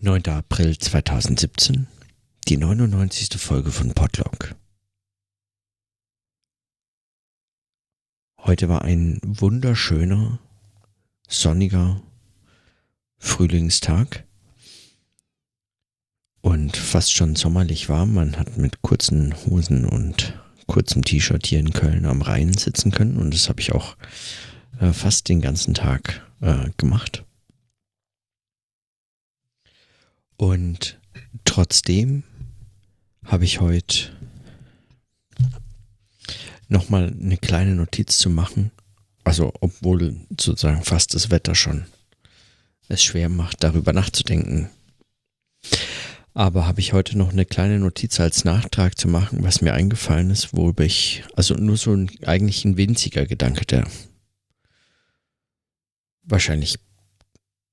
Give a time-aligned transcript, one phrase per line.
[0.00, 0.28] 9.
[0.28, 1.88] April 2017,
[2.46, 3.30] die 99.
[3.36, 4.54] Folge von Podlog.
[8.40, 10.38] Heute war ein wunderschöner,
[11.26, 12.00] sonniger
[13.16, 14.24] Frühlingstag
[16.42, 18.14] und fast schon sommerlich warm.
[18.14, 20.38] Man hat mit kurzen Hosen und
[20.68, 23.96] kurzem T-Shirt hier in Köln am Rhein sitzen können und das habe ich auch
[24.78, 27.24] äh, fast den ganzen Tag äh, gemacht.
[30.38, 30.98] Und
[31.44, 32.22] trotzdem
[33.24, 34.16] habe ich heute
[36.68, 38.70] nochmal eine kleine Notiz zu machen.
[39.24, 41.84] Also, obwohl sozusagen fast das Wetter schon
[42.88, 44.70] es schwer macht, darüber nachzudenken.
[46.34, 50.30] Aber habe ich heute noch eine kleine Notiz als Nachtrag zu machen, was mir eingefallen
[50.30, 53.88] ist, worüber ich, also nur so ein eigentlich ein winziger Gedanke, der
[56.22, 56.78] wahrscheinlich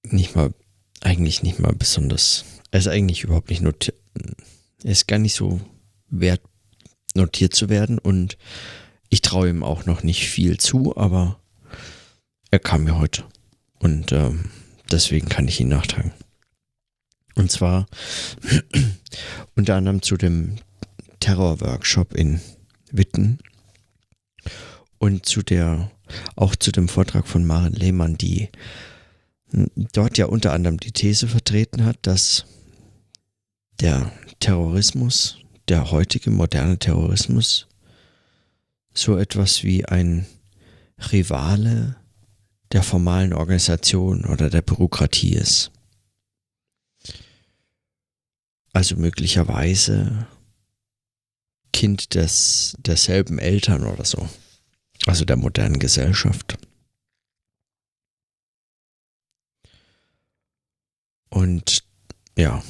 [0.03, 0.51] nicht mal,
[1.01, 3.97] eigentlich nicht mal besonders ist eigentlich überhaupt nicht notiert.
[4.83, 5.61] Er ist gar nicht so
[6.09, 6.41] wert,
[7.15, 8.37] notiert zu werden und
[9.09, 11.39] ich traue ihm auch noch nicht viel zu, aber
[12.51, 13.23] er kam mir heute
[13.79, 14.45] und ähm,
[14.91, 16.11] deswegen kann ich ihn nachtragen.
[17.35, 17.85] Und zwar
[19.55, 20.57] unter anderem zu dem
[21.19, 22.41] Terrorworkshop in
[22.91, 23.39] Witten
[24.97, 25.91] und zu der
[26.35, 28.49] auch zu dem Vortrag von Maren Lehmann, die
[29.93, 32.45] dort ja unter anderem die These vertreten hat, dass
[33.79, 35.37] der Terrorismus,
[35.67, 37.67] der heutige moderne Terrorismus,
[38.93, 40.25] so etwas wie ein
[41.11, 41.97] Rivale
[42.71, 45.71] der formalen Organisation oder der Bürokratie ist.
[48.73, 50.27] Also möglicherweise
[51.71, 54.29] Kind des, derselben Eltern oder so.
[55.05, 56.57] Also der modernen Gesellschaft.
[61.29, 61.83] Und
[62.37, 62.63] ja,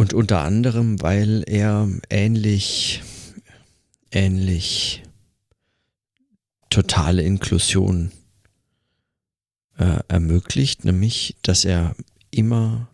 [0.00, 3.02] und unter anderem, weil er ähnlich,
[4.10, 5.02] ähnlich
[6.70, 8.10] totale Inklusion
[9.76, 11.94] äh, ermöglicht, nämlich, dass er
[12.30, 12.88] immer,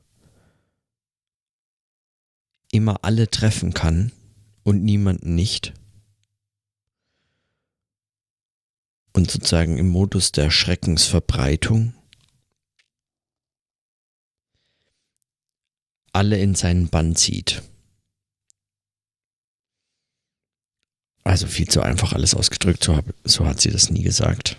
[2.72, 4.10] immer alle treffen kann
[4.64, 5.74] und niemanden nicht.
[9.12, 11.94] Und sozusagen im Modus der Schreckensverbreitung
[16.16, 17.62] alle in seinen Bann zieht.
[21.24, 24.56] Also viel zu einfach alles ausgedrückt, so, hab, so hat sie das nie gesagt.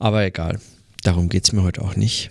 [0.00, 0.60] Aber egal,
[1.04, 2.30] darum geht es mir heute auch nicht,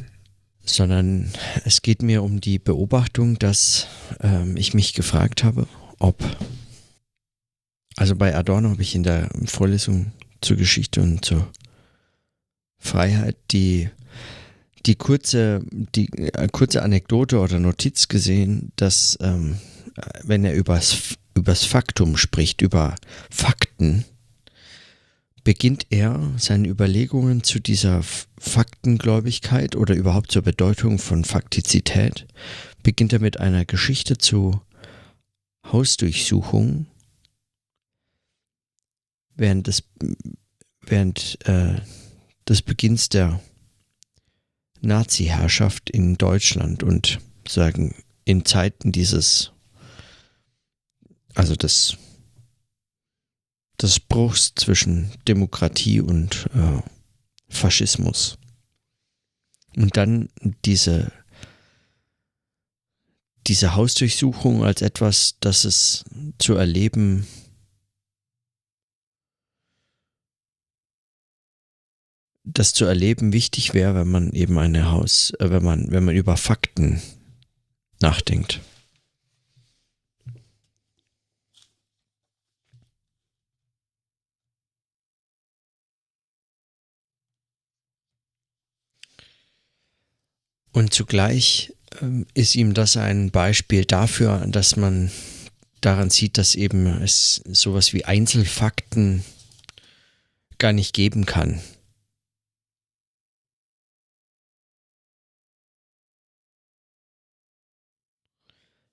[0.66, 1.32] sondern
[1.64, 3.88] es geht mir um die Beobachtung, dass
[4.20, 5.66] ähm, ich mich gefragt habe,
[5.98, 6.22] ob,
[7.96, 10.12] also bei Adorno habe ich in der Vorlesung
[10.42, 11.48] zur Geschichte und zur
[12.80, 13.90] Freiheit die
[14.88, 19.58] die kurze, die äh, kurze Anekdote oder Notiz gesehen, dass ähm,
[20.24, 22.96] wenn er übers, übers Faktum spricht, über
[23.30, 24.06] Fakten,
[25.44, 28.04] beginnt er seine Überlegungen zu dieser
[28.38, 32.28] Faktengläubigkeit oder überhaupt zur Bedeutung von Faktizität,
[32.84, 34.62] beginnt er mit einer Geschichte zu
[35.72, 36.88] Hausdurchsuchungen
[39.36, 39.84] während des,
[40.82, 41.76] während, äh,
[42.48, 43.40] des Beginns der
[44.82, 47.96] Nazi-Herrschaft in Deutschland und sagen
[48.26, 49.52] in Zeiten dieses,
[51.34, 51.98] also des,
[53.82, 56.82] des Bruchs zwischen Demokratie und äh,
[57.50, 58.38] Faschismus.
[59.76, 60.30] Und dann
[60.66, 61.12] diese,
[63.48, 66.04] diese Hausdurchsuchung als etwas, das es
[66.40, 67.28] zu erleben
[72.54, 76.16] das zu erleben wichtig wäre, wenn man eben eine Haus, äh, wenn man, wenn man
[76.16, 77.02] über Fakten
[78.00, 78.62] nachdenkt.
[90.72, 95.12] Und zugleich ähm, ist ihm das ein Beispiel dafür, dass man
[95.82, 99.24] daran sieht, dass eben es sowas wie Einzelfakten
[100.60, 101.62] gar nicht geben kann.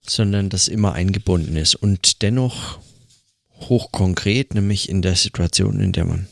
[0.06, 2.78] Sondern das immer eingebunden ist und dennoch
[3.60, 6.28] hochkonkret, nämlich in der Situation, in der man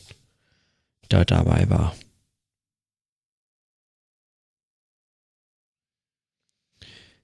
[1.09, 1.95] da dabei war.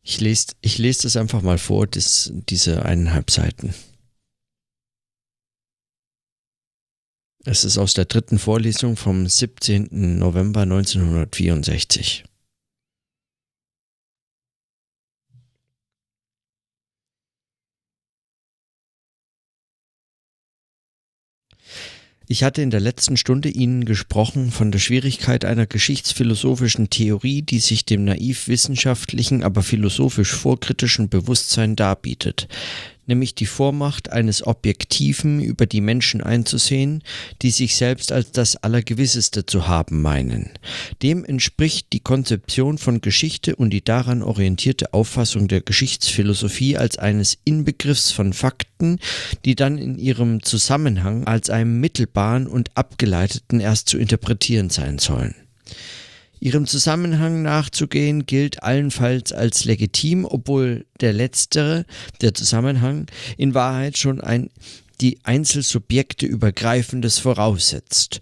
[0.02, 3.76] Ich lese, ich lese das einfach mal vor, das, diese eineinhalb Seiten.
[7.46, 10.18] Es ist aus der dritten Vorlesung vom 17.
[10.18, 12.29] November 1964.
[22.32, 27.58] Ich hatte in der letzten Stunde Ihnen gesprochen von der Schwierigkeit einer geschichtsphilosophischen Theorie, die
[27.58, 32.48] sich dem naiv wissenschaftlichen, aber philosophisch vorkritischen Bewusstsein darbietet
[33.10, 37.04] nämlich die Vormacht eines Objektiven über die Menschen einzusehen,
[37.42, 40.52] die sich selbst als das Allergewisseste zu haben meinen.
[41.04, 47.38] Dem entspricht die Konzeption von Geschichte und die daran orientierte Auffassung der Geschichtsphilosophie als eines
[47.44, 49.00] Inbegriffs von Fakten,
[49.44, 55.36] die dann in ihrem Zusammenhang als einem mittelbaren und abgeleiteten erst zu interpretieren sein sollen.
[56.40, 61.86] Ihrem Zusammenhang nachzugehen gilt allenfalls als legitim, obwohl der letztere,
[62.22, 63.08] der Zusammenhang,
[63.38, 64.50] in Wahrheit schon ein
[65.02, 68.20] die Einzelsubjekte übergreifendes voraussetzt.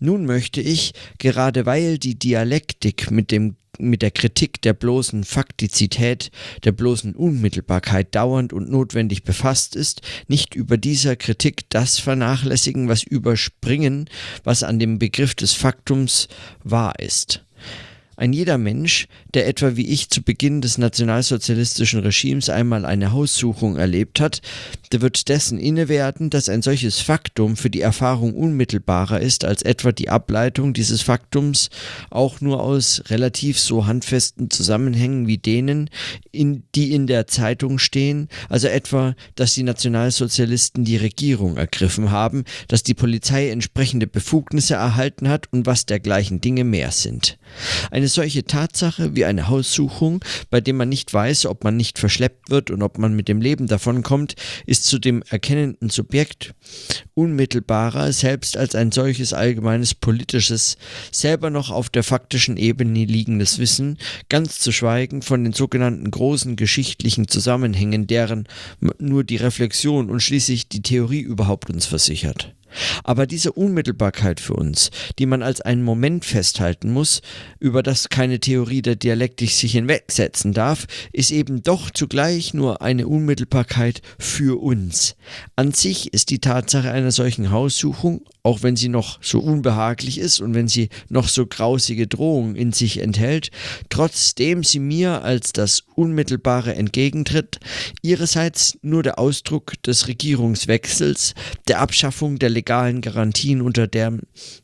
[0.00, 6.30] Nun möchte ich, gerade weil die Dialektik mit dem mit der Kritik der bloßen Faktizität,
[6.64, 13.02] der bloßen Unmittelbarkeit dauernd und notwendig befasst ist, nicht über dieser Kritik das vernachlässigen, was
[13.02, 14.08] überspringen,
[14.44, 16.28] was an dem Begriff des Faktums
[16.64, 17.45] wahr ist.
[18.16, 23.76] Ein jeder Mensch, der etwa wie ich zu Beginn des nationalsozialistischen Regimes einmal eine Haussuchung
[23.76, 24.40] erlebt hat,
[24.92, 30.08] wird dessen innewerden, dass ein solches Faktum für die Erfahrung unmittelbarer ist als etwa die
[30.08, 31.70] Ableitung dieses Faktums
[32.10, 35.90] auch nur aus relativ so handfesten Zusammenhängen wie denen,
[36.32, 42.44] in, die in der Zeitung stehen, also etwa, dass die Nationalsozialisten die Regierung ergriffen haben,
[42.68, 47.38] dass die Polizei entsprechende Befugnisse erhalten hat und was dergleichen Dinge mehr sind.
[47.90, 52.50] Eine solche Tatsache wie eine Haussuchung, bei dem man nicht weiß, ob man nicht verschleppt
[52.50, 54.34] wird und ob man mit dem Leben davonkommt,
[54.66, 56.54] ist zu dem erkennenden Subjekt
[57.14, 60.76] unmittelbarer, selbst als ein solches allgemeines politisches,
[61.12, 66.56] selber noch auf der faktischen Ebene liegendes Wissen, ganz zu schweigen von den sogenannten großen
[66.56, 68.48] geschichtlichen Zusammenhängen, deren
[68.98, 72.55] nur die Reflexion und schließlich die Theorie überhaupt uns versichert.
[73.04, 77.22] Aber diese Unmittelbarkeit für uns, die man als einen Moment festhalten muss,
[77.58, 83.06] über das keine Theorie der Dialektik sich hinwegsetzen darf, ist eben doch zugleich nur eine
[83.08, 85.16] Unmittelbarkeit für uns.
[85.56, 90.40] An sich ist die Tatsache einer solchen Haussuchung auch wenn sie noch so unbehaglich ist
[90.40, 93.50] und wenn sie noch so grausige Drohungen in sich enthält,
[93.88, 97.58] trotzdem sie mir als das Unmittelbare entgegentritt,
[98.02, 101.34] ihrerseits nur der Ausdruck des Regierungswechsels,
[101.66, 104.22] der Abschaffung der legalen Garantien unter dem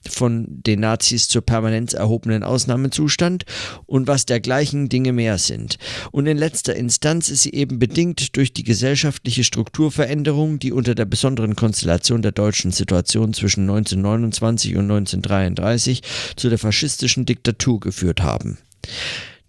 [0.08, 3.44] von den Nazis zur Permanenz erhobenen Ausnahmezustand
[3.86, 5.78] und was dergleichen Dinge mehr sind.
[6.10, 11.04] Und in letzter Instanz ist sie eben bedingt durch die gesellschaftliche Strukturveränderung, die unter der
[11.04, 16.02] besonderen Konstellation der deutschen Situation zwischen 1929 und 1933
[16.36, 18.58] zu der faschistischen Diktatur geführt haben.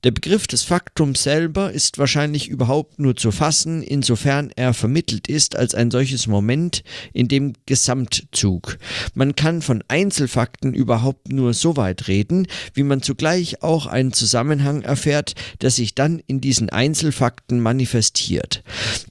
[0.04, 5.56] Der Begriff des Faktums selber ist wahrscheinlich überhaupt nur zu fassen, insofern er vermittelt ist
[5.56, 6.84] als ein solches Moment
[7.14, 8.80] in dem Gesamtzug.
[9.14, 14.82] Man kann von Einzelfakten überhaupt nur so weit reden, wie man zugleich auch einen Zusammenhang
[14.82, 18.62] erfährt, der sich dann in diesen Einzelfakten manifestiert.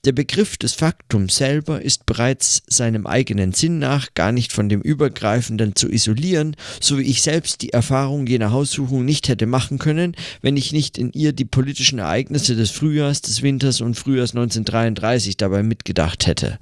[0.05, 4.83] Der Begriff des Faktums selber ist bereits seinem eigenen Sinn nach gar nicht von dem
[4.83, 10.15] Übergreifenden zu isolieren, so wie ich selbst die Erfahrung jener Haussuchung nicht hätte machen können,
[10.43, 14.31] wenn ich nicht nicht in ihr die politischen Ereignisse des Frühjahrs, des Winters und Frühjahrs
[14.31, 16.59] 1933 dabei mitgedacht hätte.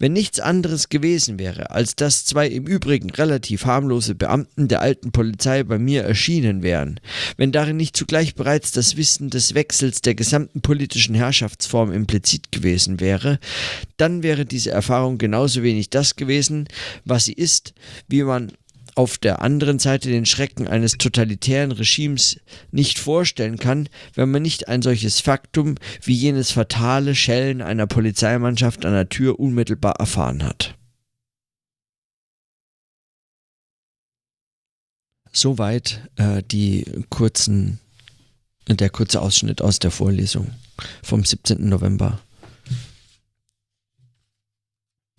[0.00, 5.12] Wenn nichts anderes gewesen wäre, als dass zwei im Übrigen relativ harmlose Beamten der alten
[5.12, 6.98] Polizei bei mir erschienen wären,
[7.36, 12.98] wenn darin nicht zugleich bereits das Wissen des Wechsels der gesamten politischen Herrschaftsform implizit gewesen
[12.98, 13.38] wäre,
[13.96, 16.66] dann wäre diese Erfahrung genauso wenig das gewesen,
[17.04, 17.74] was sie ist,
[18.08, 18.50] wie man
[18.96, 22.40] auf der anderen Seite den Schrecken eines totalitären Regimes
[22.72, 28.84] nicht vorstellen kann, wenn man nicht ein solches Faktum wie jenes fatale Schellen einer Polizeimannschaft
[28.84, 30.74] an der Tür unmittelbar erfahren hat.
[35.30, 37.78] Soweit äh, die kurzen,
[38.66, 40.50] der kurze Ausschnitt aus der Vorlesung
[41.02, 41.68] vom 17.
[41.68, 42.18] November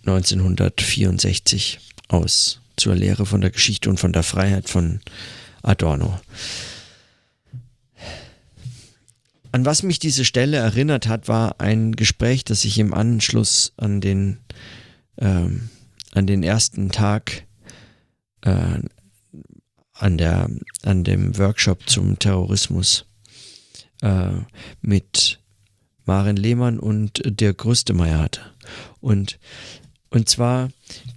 [0.07, 5.01] 1964 aus zur Lehre von der Geschichte und von der Freiheit von
[5.63, 6.19] Adorno.
[9.51, 14.01] An was mich diese Stelle erinnert hat, war ein Gespräch, das ich im Anschluss an
[14.01, 14.37] den,
[15.17, 15.69] ähm,
[16.13, 17.43] an den ersten Tag
[18.41, 18.79] äh,
[19.93, 20.49] an, der,
[20.83, 23.05] an dem Workshop zum Terrorismus
[24.01, 24.29] äh,
[24.81, 25.39] mit
[26.05, 28.41] Maren Lehmann und Dirk Grüstemeyer hatte.
[29.01, 29.39] Und,
[30.09, 30.69] und zwar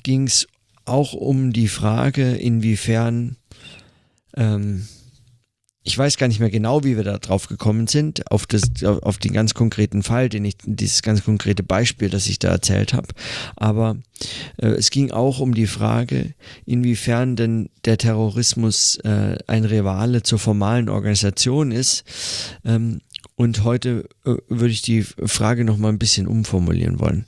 [0.03, 0.47] ging es
[0.91, 3.37] auch um die Frage, inwiefern
[4.37, 4.87] ähm,
[5.83, 9.17] ich weiß gar nicht mehr genau, wie wir da drauf gekommen sind, auf, das, auf
[9.17, 13.09] den ganz konkreten Fall, den ich, dieses ganz konkrete Beispiel, das ich da erzählt habe.
[13.57, 13.97] Aber
[14.59, 16.35] äh, es ging auch um die Frage,
[16.67, 22.05] inwiefern denn der Terrorismus äh, ein Rivale zur formalen Organisation ist.
[22.65, 23.01] Ähm,
[23.35, 27.25] und heute äh, würde ich die Frage nochmal ein bisschen umformulieren wollen.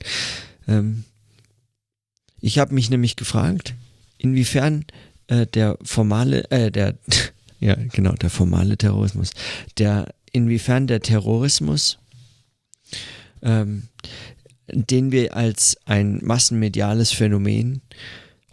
[0.67, 1.05] Ähm,
[2.43, 3.73] ich habe mich nämlich gefragt,
[4.17, 4.83] inwiefern
[5.27, 6.95] äh, der formale, äh, der
[7.61, 9.31] ja, genau, der formale Terrorismus.
[9.77, 11.99] Der, inwiefern der Terrorismus,
[13.41, 13.83] ähm,
[14.67, 17.81] den wir als ein massenmediales Phänomen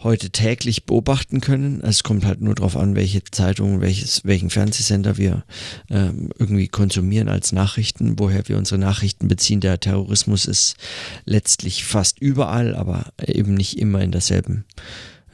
[0.03, 1.81] heute täglich beobachten können.
[1.83, 5.45] Es kommt halt nur darauf an, welche Zeitungen, welches, welchen Fernsehsender wir
[5.91, 9.61] ähm, irgendwie konsumieren als Nachrichten, woher wir unsere Nachrichten beziehen.
[9.61, 10.77] Der Terrorismus ist
[11.25, 14.65] letztlich fast überall, aber eben nicht immer in derselben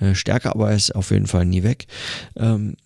[0.00, 1.87] äh, Stärke, aber er ist auf jeden Fall nie weg.
[2.37, 2.76] Ähm,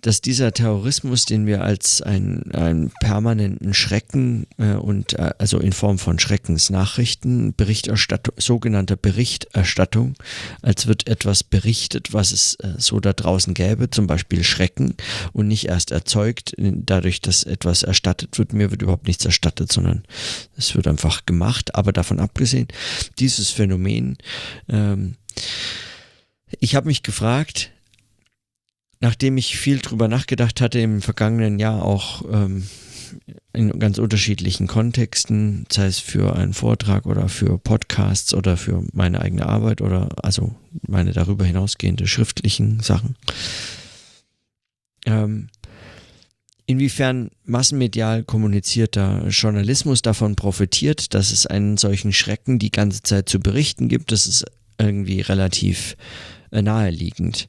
[0.00, 5.72] dass dieser Terrorismus, den wir als einen, einen permanenten Schrecken äh, und äh, also in
[5.72, 10.14] Form von Schreckensnachrichten, Berichterstattung, sogenannter Berichterstattung,
[10.62, 14.94] als wird etwas berichtet, was es äh, so da draußen gäbe, zum Beispiel Schrecken
[15.32, 18.52] und nicht erst erzeugt, dadurch, dass etwas erstattet wird.
[18.52, 20.04] Mir wird überhaupt nichts erstattet, sondern
[20.56, 21.74] es wird einfach gemacht.
[21.74, 22.68] Aber davon abgesehen,
[23.18, 24.16] dieses Phänomen,
[24.68, 25.16] ähm,
[26.60, 27.70] ich habe mich gefragt,
[29.00, 32.64] nachdem ich viel drüber nachgedacht hatte im vergangenen Jahr auch ähm,
[33.52, 39.20] in ganz unterschiedlichen Kontexten, sei es für einen Vortrag oder für Podcasts oder für meine
[39.20, 40.54] eigene Arbeit oder also
[40.86, 43.16] meine darüber hinausgehende schriftlichen Sachen.
[45.06, 45.48] Ähm,
[46.66, 53.40] inwiefern massenmedial kommunizierter Journalismus davon profitiert, dass es einen solchen Schrecken die ganze Zeit zu
[53.40, 54.44] berichten gibt, das ist
[54.78, 55.96] irgendwie relativ
[56.50, 57.48] naheliegend.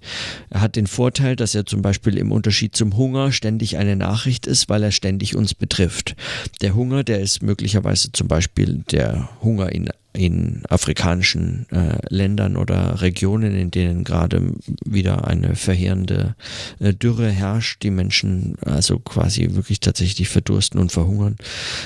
[0.50, 4.48] Er hat den Vorteil, dass er zum Beispiel im Unterschied zum Hunger ständig eine Nachricht
[4.48, 6.15] ist, weil er ständig uns betrifft.
[6.62, 13.01] Der Hunger, der ist möglicherweise zum Beispiel der Hunger in in afrikanischen äh, Ländern oder
[13.01, 16.36] Regionen, in denen gerade wieder eine verheerende
[16.80, 21.36] äh, Dürre herrscht, die Menschen also quasi wirklich tatsächlich verdursten und verhungern,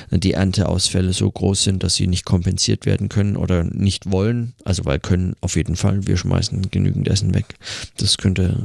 [0.10, 4.86] die Ernteausfälle so groß sind, dass sie nicht kompensiert werden können oder nicht wollen, also
[4.86, 7.46] weil können auf jeden Fall, wir schmeißen genügend Essen weg.
[7.98, 8.58] Das könnte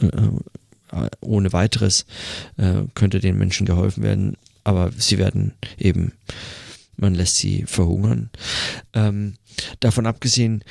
[0.00, 2.06] äh, äh ohne weiteres
[2.56, 6.12] äh, könnte den Menschen geholfen werden, aber sie werden eben
[6.96, 8.30] man lässt sie verhungern.
[8.92, 9.34] Ähm,
[9.80, 10.64] davon abgesehen,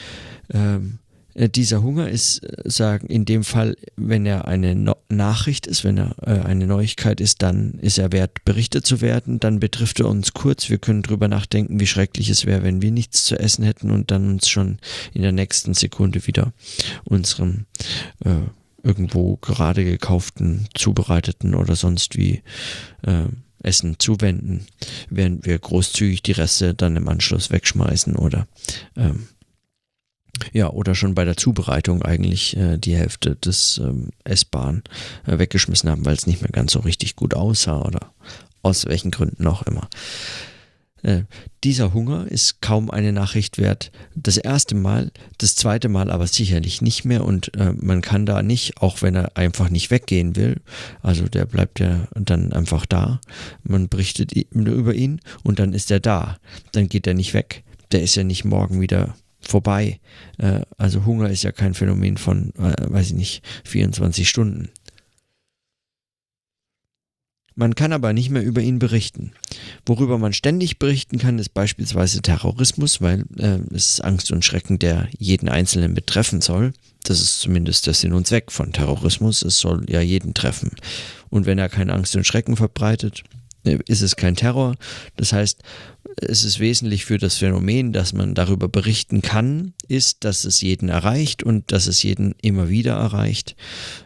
[0.53, 1.00] ähm,
[1.34, 5.84] äh, dieser Hunger ist, äh, sagen, in dem Fall, wenn er eine no Nachricht ist,
[5.84, 9.39] wenn er äh, eine Neuigkeit ist, dann ist er wert, berichtet zu werden.
[9.39, 10.70] Dann betrifft er uns kurz.
[10.70, 14.12] Wir können drüber nachdenken, wie schrecklich es wäre, wenn wir nichts zu essen hätten und
[14.12, 14.80] dann uns schon
[15.13, 16.53] in der nächsten Sekunde wieder
[17.03, 17.65] unserem
[18.25, 18.42] äh,
[18.82, 22.42] irgendwo gerade gekauften, zubereiteten oder sonst wie
[23.03, 23.27] äh,
[23.63, 24.67] Essen zuwenden,
[25.10, 28.48] während wir großzügig die Reste dann im Anschluss wegschmeißen oder
[28.96, 29.27] ähm,
[30.51, 34.84] ja, oder schon bei der Zubereitung eigentlich äh, die Hälfte des ähm, Essbaren
[35.25, 38.12] äh, weggeschmissen haben, weil es nicht mehr ganz so richtig gut aussah oder
[38.62, 39.89] aus welchen Gründen auch immer.
[41.04, 41.24] Äh,
[41.64, 43.92] dieser Hunger ist kaum eine Nachricht wert.
[44.16, 48.42] Das erste Mal, das zweite Mal aber sicherlich nicht mehr und äh, man kann da
[48.42, 50.62] nicht, auch wenn er einfach nicht weggehen will,
[51.02, 53.22] also der bleibt ja dann einfach da,
[53.64, 56.38] man berichtet über ihn und dann ist er da,
[56.72, 60.00] dann geht er nicht weg, der ist ja nicht morgen wieder vorbei.
[60.38, 64.70] Äh, also Hunger ist ja kein Phänomen von, äh, weiß ich nicht, 24 Stunden.
[67.56, 69.32] Man kann aber nicht mehr über ihn berichten.
[69.86, 74.80] Worüber man ständig berichten kann, ist beispielsweise Terrorismus, weil äh, es ist Angst und Schrecken,
[74.80, 76.74] der jeden Einzelnen betreffen soll.
[77.04, 79.42] Das ist zumindest der Sinn und Zweck von Terrorismus.
[79.42, 80.72] Es soll ja jeden treffen.
[81.30, 83.24] Und wenn er keine Angst und Schrecken verbreitet,
[83.66, 84.76] äh, ist es kein Terror.
[85.16, 85.62] Das heißt,
[86.17, 90.89] es ist wesentlich für das Phänomen, dass man darüber berichten kann, ist, dass es jeden
[90.89, 93.55] erreicht und dass es jeden immer wieder erreicht,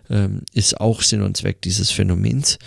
[0.09, 2.59] ähm, ist auch Sinn und Zweck dieses Phänomens.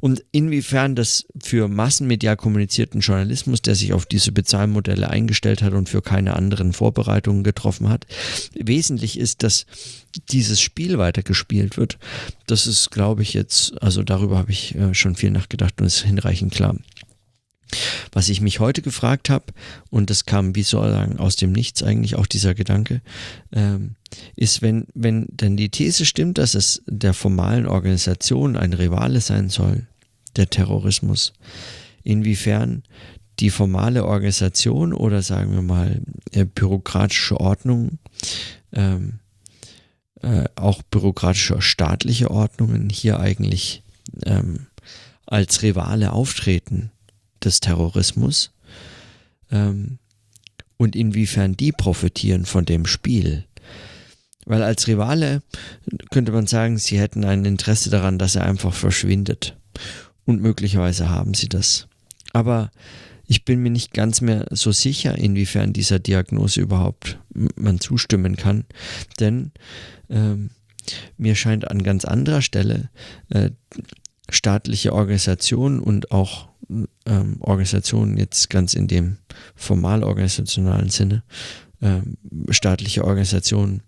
[0.00, 5.88] Und inwiefern das für massenmedial kommunizierten Journalismus, der sich auf diese Bezahlmodelle eingestellt hat und
[5.88, 8.06] für keine anderen Vorbereitungen getroffen hat,
[8.54, 9.66] wesentlich ist, dass
[10.30, 11.98] dieses Spiel weitergespielt wird.
[12.46, 16.02] Das ist, glaube ich, jetzt, also darüber habe ich äh, schon viel nachgedacht und ist
[16.02, 16.76] hinreichend klar.
[18.12, 19.46] Was ich mich heute gefragt habe,
[19.90, 23.00] und das kam wie soll sagen aus dem Nichts eigentlich auch dieser Gedanke,
[23.52, 23.96] ähm,
[24.36, 29.48] ist, wenn, wenn denn die These stimmt, dass es der formalen Organisation ein Rivale sein
[29.48, 29.86] soll,
[30.36, 31.32] der Terrorismus,
[32.02, 32.82] inwiefern
[33.40, 36.02] die formale Organisation oder sagen wir mal
[36.32, 37.98] äh, bürokratische Ordnung,
[38.72, 39.20] ähm,
[40.20, 43.82] äh, auch bürokratische staatliche Ordnungen hier eigentlich
[44.24, 44.66] ähm,
[45.26, 46.90] als Rivale auftreten
[47.44, 48.52] des Terrorismus
[49.50, 49.98] ähm,
[50.76, 53.44] und inwiefern die profitieren von dem Spiel.
[54.44, 55.42] Weil als Rivale
[56.10, 59.56] könnte man sagen, sie hätten ein Interesse daran, dass er einfach verschwindet.
[60.24, 61.86] Und möglicherweise haben sie das.
[62.32, 62.70] Aber
[63.26, 67.18] ich bin mir nicht ganz mehr so sicher, inwiefern dieser Diagnose überhaupt
[67.56, 68.64] man zustimmen kann.
[69.20, 69.52] Denn
[70.10, 70.50] ähm,
[71.16, 72.90] mir scheint an ganz anderer Stelle
[73.30, 73.50] äh,
[74.32, 76.48] staatliche Organisationen und auch
[77.06, 79.18] ähm, Organisationen jetzt ganz in dem
[79.54, 81.22] formal organisationalen Sinne,
[81.80, 82.16] ähm,
[82.50, 83.82] staatliche Organisationen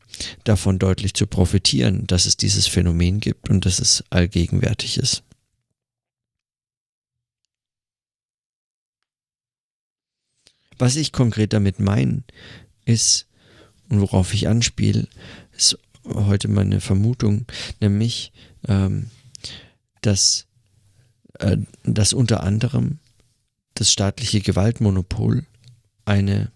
[0.45, 5.23] davon deutlich zu profitieren, dass es dieses Phänomen gibt und dass es allgegenwärtig ist.
[10.77, 12.25] Was ich konkret damit meine,
[12.85, 13.27] ist,
[13.89, 15.07] und worauf ich anspiele,
[15.57, 17.47] ist heute meine Vermutung,
[17.81, 18.33] nämlich,
[18.67, 19.11] ähm,
[20.07, 20.47] dass,
[21.39, 22.99] äh, dass unter anderem
[23.75, 25.45] das staatliche Gewaltmonopol
[26.05, 26.51] eine,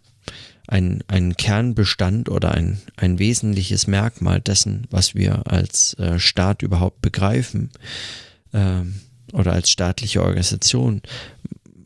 [0.66, 7.02] ein, ein Kernbestand oder ein, ein wesentliches Merkmal dessen, was wir als äh, Staat überhaupt
[7.02, 7.70] begreifen
[8.52, 8.82] äh,
[9.32, 11.02] oder als staatliche Organisation,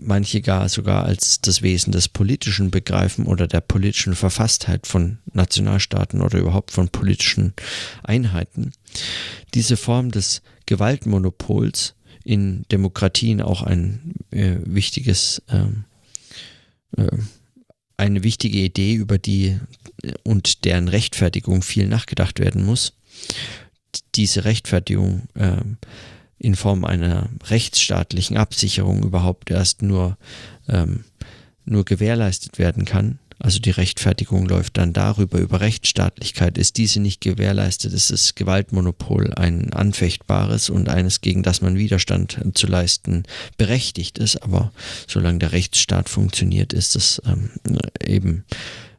[0.04, 6.21] manche gar sogar als das Wesen des Politischen begreifen oder der politischen Verfasstheit von Nationalstaaten
[6.21, 7.54] oder überhaupt von politischen
[8.02, 8.73] Einheiten.
[9.54, 15.85] Diese Form des Gewaltmonopols in Demokratien auch ein äh, wichtiges, ähm,
[16.97, 17.16] äh,
[17.97, 19.59] eine wichtige Idee, über die
[20.02, 22.95] äh, und deren Rechtfertigung viel nachgedacht werden muss.
[24.14, 25.57] Diese Rechtfertigung äh,
[26.38, 30.16] in Form einer rechtsstaatlichen Absicherung überhaupt erst nur,
[30.69, 31.04] ähm,
[31.64, 33.19] nur gewährleistet werden kann.
[33.45, 36.57] Also die Rechtfertigung läuft dann darüber, über Rechtsstaatlichkeit.
[36.57, 42.39] Ist diese nicht gewährleistet, ist das Gewaltmonopol ein anfechtbares und eines, gegen das man Widerstand
[42.55, 43.25] zu leisten
[43.57, 44.45] berechtigt ist.
[44.45, 44.71] Aber
[45.09, 47.51] solange der Rechtsstaat funktioniert, ist es ähm,
[48.01, 48.45] eben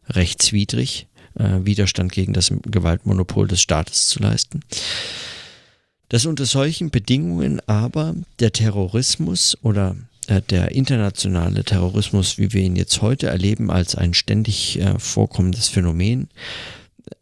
[0.09, 1.07] rechtswidrig,
[1.39, 4.59] äh, Widerstand gegen das Gewaltmonopol des Staates zu leisten
[6.09, 9.95] dass unter solchen Bedingungen aber der Terrorismus oder
[10.41, 16.29] der internationale Terrorismus, wie wir ihn jetzt heute erleben, als ein ständig äh, vorkommendes Phänomen,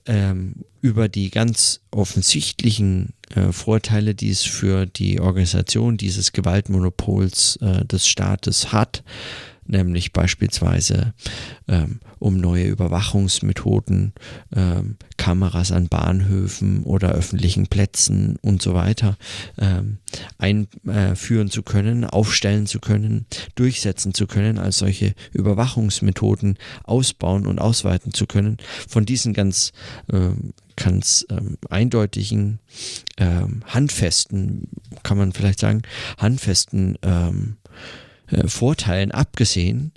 [0.05, 7.85] ähm, über die ganz offensichtlichen äh, Vorteile, die es für die Organisation dieses Gewaltmonopols äh,
[7.85, 9.03] des Staates hat,
[9.71, 11.13] nämlich beispielsweise
[11.67, 14.13] ähm, um neue Überwachungsmethoden,
[14.55, 19.17] ähm, Kameras an Bahnhöfen oder öffentlichen Plätzen und so weiter
[19.57, 19.97] ähm,
[20.37, 28.13] einführen zu können, aufstellen zu können, durchsetzen zu können, als solche Überwachungsmethoden ausbauen und ausweiten
[28.13, 28.57] zu können.
[28.87, 29.71] Von diesen ganz
[30.11, 32.59] ähm, ganz ähm, eindeutigen,
[33.17, 34.69] ähm, handfesten,
[35.03, 35.83] kann man vielleicht sagen,
[36.17, 37.57] handfesten ähm,
[38.31, 39.91] äh, Vorteilen abgesehen,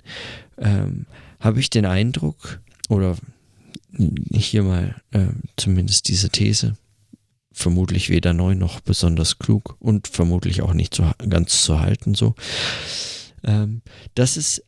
[0.57, 1.05] ähm,
[1.39, 3.17] habe ich den Eindruck, oder
[4.31, 6.77] hier mal äh, zumindest diese These,
[7.51, 12.35] vermutlich weder neu noch besonders klug und vermutlich auch nicht so ganz zu halten so.
[13.43, 13.81] Ähm,
[14.15, 14.63] dass, es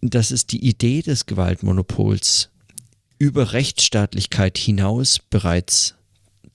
[0.00, 2.50] dass es die Idee des Gewaltmonopols
[3.18, 5.94] über Rechtsstaatlichkeit hinaus bereits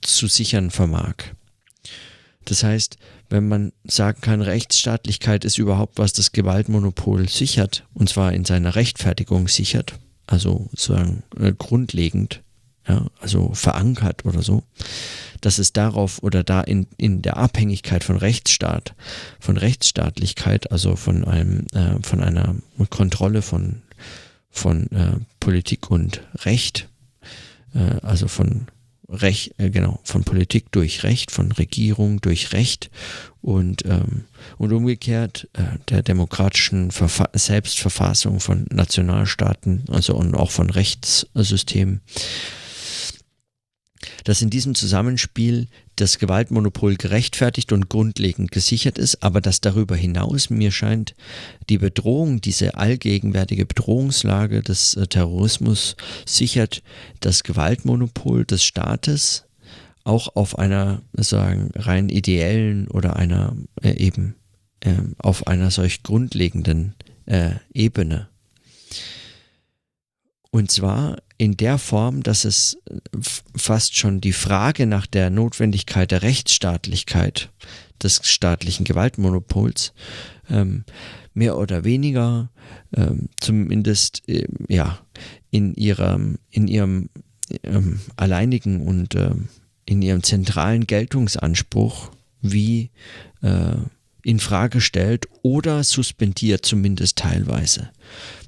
[0.01, 1.15] zu sichern vermag.
[2.45, 2.97] Das heißt,
[3.29, 8.75] wenn man sagen kann, Rechtsstaatlichkeit ist überhaupt was das Gewaltmonopol sichert, und zwar in seiner
[8.75, 12.41] Rechtfertigung sichert, also sozusagen äh, grundlegend,
[12.87, 14.63] ja, also verankert oder so,
[15.41, 18.95] dass es darauf oder da in, in der Abhängigkeit von Rechtsstaat,
[19.39, 22.55] von Rechtsstaatlichkeit, also von einem, äh, von einer
[22.89, 23.81] Kontrolle von,
[24.49, 26.89] von äh, Politik und Recht,
[27.75, 28.67] äh, also von
[29.09, 32.89] Recht, äh, genau, von Politik durch Recht, von Regierung durch Recht
[33.41, 34.25] und, ähm,
[34.57, 42.01] und umgekehrt äh, der demokratischen Verfa Selbstverfassung von Nationalstaaten, also und auch von Rechtssystemen
[44.23, 50.49] dass in diesem Zusammenspiel das Gewaltmonopol gerechtfertigt und grundlegend gesichert ist, aber dass darüber hinaus
[50.49, 51.15] mir scheint,
[51.69, 56.81] die Bedrohung, diese allgegenwärtige Bedrohungslage des äh, Terrorismus sichert
[57.19, 59.45] das Gewaltmonopol des Staates
[60.05, 64.35] auch auf einer sagen rein ideellen oder einer äh, eben
[64.79, 68.29] äh, auf einer solch grundlegenden äh, Ebene.
[70.51, 72.77] Und zwar in der Form, dass es
[73.55, 77.49] fast schon die Frage nach der Notwendigkeit der Rechtsstaatlichkeit
[78.03, 79.93] des staatlichen Gewaltmonopols
[80.49, 80.83] ähm,
[81.33, 82.51] mehr oder weniger
[82.93, 84.99] ähm, zumindest äh, ja
[85.49, 87.09] in ihrem in ihrem
[87.63, 89.47] ähm, alleinigen und ähm,
[89.85, 92.91] in ihrem zentralen Geltungsanspruch wie
[93.41, 93.77] äh,
[94.23, 97.91] in Frage stellt oder suspendiert, zumindest teilweise.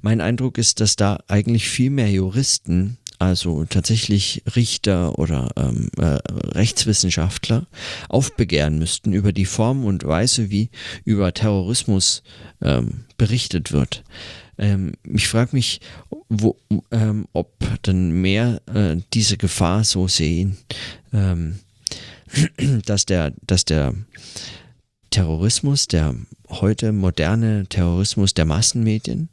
[0.02, 6.18] Mein Eindruck ist, dass da eigentlich viel mehr Juristen, also tatsächlich Richter oder ähm, äh,
[6.56, 7.68] Rechtswissenschaftler,
[8.10, 10.70] aufbegehren müssten über die Form und Weise, wie
[11.06, 12.24] über Terrorismus
[12.62, 14.04] ähm, berichtet wird.
[14.58, 15.82] Ähm, ich frage mich,
[16.30, 16.58] wo,
[16.92, 17.52] ähm, ob
[17.84, 20.58] dann mehr äh, diese Gefahr so sehen,
[21.14, 21.60] ähm,
[22.86, 23.94] dass der, dass der
[25.12, 26.16] Terrorismus, der
[26.50, 29.30] heute moderne Terrorismus der Massenmedien,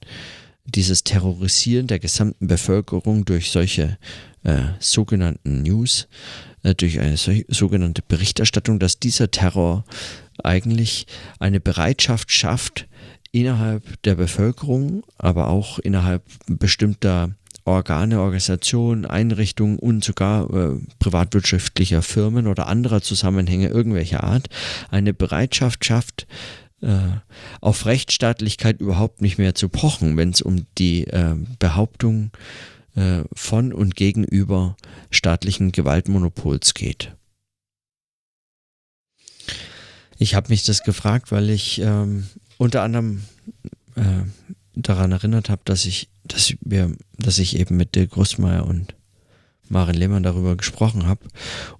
[0.75, 3.99] dieses Terrorisieren der gesamten Bevölkerung durch solche
[4.45, 6.09] äh, sogenannten News,
[6.63, 9.85] äh, durch eine so, sogenannte Berichterstattung, dass dieser Terror
[10.43, 11.07] eigentlich
[11.39, 12.87] eine Bereitschaft schafft,
[13.33, 17.31] innerhalb der Bevölkerung, aber auch innerhalb bestimmter
[17.65, 24.49] Organe, Organisationen, Einrichtungen und sogar äh, privatwirtschaftlicher Firmen oder anderer Zusammenhänge irgendwelcher Art
[24.91, 26.27] eine Bereitschaft schafft,
[27.61, 32.31] auf Rechtsstaatlichkeit überhaupt nicht mehr zu pochen, wenn es um die äh, Behauptung
[32.95, 34.77] äh, von und gegenüber
[35.11, 37.15] staatlichen Gewaltmonopols geht.
[40.19, 42.27] Ich habe mich das gefragt, weil ich ähm,
[42.59, 43.23] unter anderem
[43.95, 44.23] äh,
[44.75, 48.95] daran erinnert habe, dass ich, dass wir, dass ich eben mit Dirk Großmeier und
[49.69, 51.27] Maren Lehmann darüber gesprochen habe.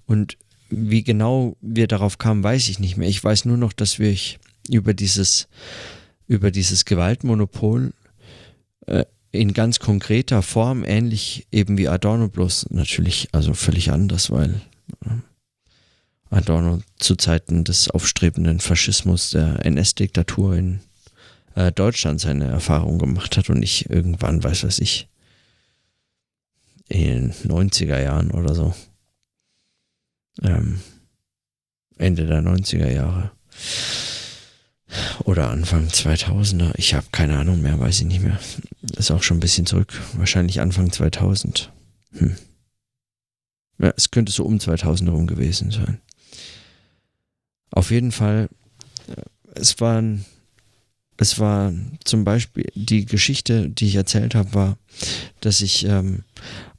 [0.05, 0.37] Und
[0.69, 3.09] wie genau wir darauf kamen, weiß ich nicht mehr.
[3.09, 4.09] Ich weiß nur noch, dass wir
[4.69, 5.47] über dieses,
[6.27, 7.93] über dieses Gewaltmonopol
[8.87, 14.61] äh, in ganz konkreter Form, ähnlich eben wie Adorno, bloß natürlich, also völlig anders, weil
[15.05, 15.09] äh,
[16.31, 20.79] Adorno zu Zeiten des aufstrebenden Faschismus, der NS-Diktatur in
[21.55, 25.07] äh, Deutschland seine Erfahrung gemacht hat und nicht irgendwann, weiß was ich,
[26.87, 28.73] in den 90er Jahren oder so.
[30.41, 30.79] Ähm,
[31.97, 33.31] Ende der 90er Jahre.
[35.23, 36.71] Oder Anfang 2000er.
[36.77, 38.39] Ich habe keine Ahnung mehr, weiß ich nicht mehr.
[38.97, 39.93] Ist auch schon ein bisschen zurück.
[40.13, 41.71] Wahrscheinlich Anfang 2000.
[42.13, 42.35] Hm.
[43.77, 46.01] Ja, es könnte so um 2000 herum gewesen sein.
[47.71, 48.49] Auf jeden Fall,
[49.07, 49.21] äh,
[49.55, 50.25] es waren
[51.21, 51.73] es war
[52.05, 54.77] zum Beispiel die Geschichte, die ich erzählt habe, war,
[55.41, 56.23] dass ich ähm,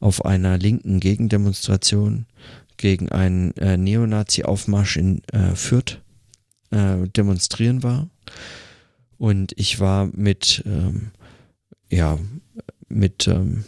[0.01, 2.25] auf einer linken Gegendemonstration
[2.79, 6.01] gegen einen äh, Neonazi-Aufmarsch in äh, Fürth
[6.71, 8.09] äh, demonstrieren war.
[9.19, 11.11] Und ich war mit, ähm,
[11.91, 12.19] ja,
[12.89, 13.65] mit ähm,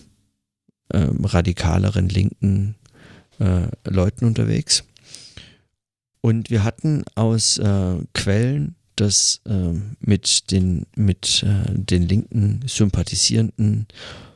[0.92, 2.76] ähm radikaleren linken
[3.38, 4.84] äh, Leuten unterwegs.
[6.20, 13.86] Und wir hatten aus äh, Quellen das äh, mit den, mit äh, den linken sympathisierenden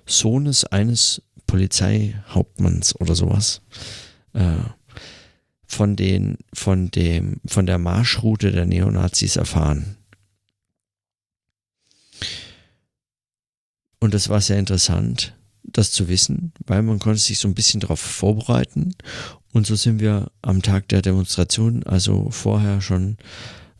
[0.06, 3.62] Sohnes eines Polizeihauptmanns oder sowas
[4.32, 4.56] äh,
[5.66, 9.96] von den, von dem, von der Marschroute der Neonazis erfahren.
[13.98, 17.80] Und das war sehr interessant, das zu wissen, weil man konnte sich so ein bisschen
[17.80, 18.94] darauf vorbereiten.
[19.52, 23.16] Und so sind wir am Tag der Demonstration, also vorher schon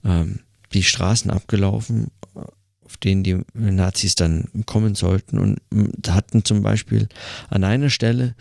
[0.05, 0.40] ähm,
[0.72, 5.61] die Straßen abgelaufen, auf denen die Nazis dann kommen sollten und
[6.09, 7.09] hatten zum Beispiel
[7.51, 8.35] an einer Stelle,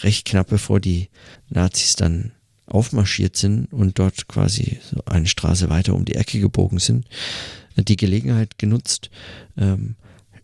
[0.00, 1.08] recht knapp bevor die
[1.48, 2.32] Nazis dann
[2.66, 7.06] aufmarschiert sind und dort quasi so eine Straße weiter um die Ecke gebogen sind,
[7.76, 9.10] die Gelegenheit genutzt,
[9.56, 9.96] ähm,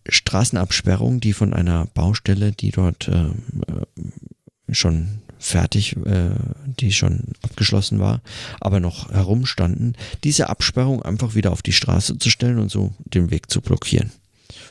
[0.08, 6.30] Straßenabsperrungen, die von einer Baustelle, die dort ähm, äh, schon fertig, äh,
[6.64, 8.22] die schon abgeschlossen war,
[8.60, 13.30] aber noch herumstanden, diese Absperrung einfach wieder auf die Straße zu stellen und so den
[13.30, 14.12] Weg zu blockieren.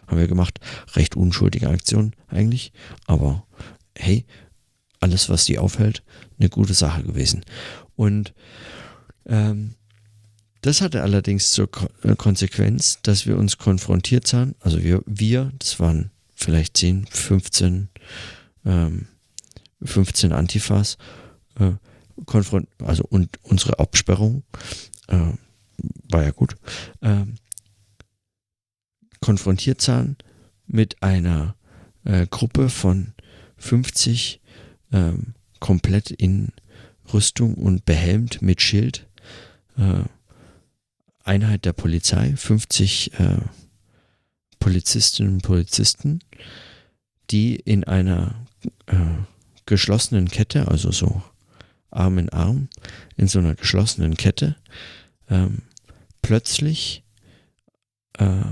[0.08, 0.60] Haben wir gemacht.
[0.96, 2.72] Recht unschuldige Aktion eigentlich,
[3.06, 3.46] aber
[3.98, 4.26] hey,
[5.00, 6.04] alles, was die aufhält,
[6.42, 7.46] eine gute Sache gewesen.
[7.96, 8.34] Und
[9.26, 9.76] ähm,
[10.62, 11.70] das hatte allerdings zur
[12.04, 17.90] äh, Konsequenz, dass wir uns konfrontiert sahen, also wir, wir das waren vielleicht 10, 15
[18.66, 19.08] ähm,
[19.84, 20.98] 15 Antifas,
[21.60, 21.72] äh,
[22.26, 24.44] konfront also und unsere Absperrung
[25.08, 25.32] äh,
[26.10, 26.56] war ja gut,
[27.02, 27.26] äh,
[29.20, 30.18] konfrontiert sahen
[30.68, 31.56] mit einer
[32.04, 33.14] äh, Gruppe von
[33.58, 34.42] 50
[34.92, 36.52] ähm, komplett in
[37.14, 39.08] Rüstung und behelmt mit Schild.
[39.78, 40.04] Äh,
[41.24, 43.38] Einheit der Polizei, 50 äh,
[44.60, 46.20] Polizistinnen und Polizisten,
[47.30, 48.36] die in einer
[48.88, 48.96] äh,
[49.66, 51.24] geschlossenen Kette, also so
[51.92, 52.68] Arm in Arm,
[53.16, 54.56] in so einer geschlossenen Kette,
[55.30, 55.62] ähm,
[56.22, 57.04] plötzlich
[58.18, 58.52] äh,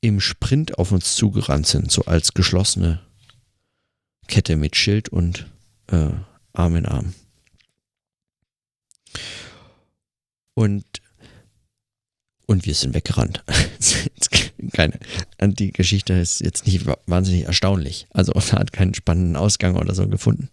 [0.00, 3.00] im Sprint auf uns zugerannt sind, so als geschlossene
[4.26, 5.46] Kette mit Schild und
[5.88, 6.10] äh,
[6.52, 7.14] Arm in Arm.
[10.54, 10.84] Und,
[12.46, 13.42] und wir sind weggerannt.
[14.72, 14.98] Keine,
[15.40, 18.06] die Geschichte ist jetzt nicht wahnsinnig erstaunlich.
[18.10, 20.48] Also hat keinen spannenden Ausgang oder so gefunden.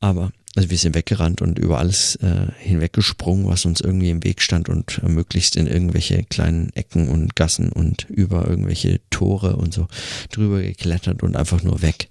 [0.00, 4.40] Aber also wir sind weggerannt und über alles äh, hinweggesprungen, was uns irgendwie im Weg
[4.40, 9.74] stand und äh, möglichst in irgendwelche kleinen Ecken und Gassen und über irgendwelche Tore und
[9.74, 9.86] so
[10.32, 12.08] drüber geklettert und einfach nur weg.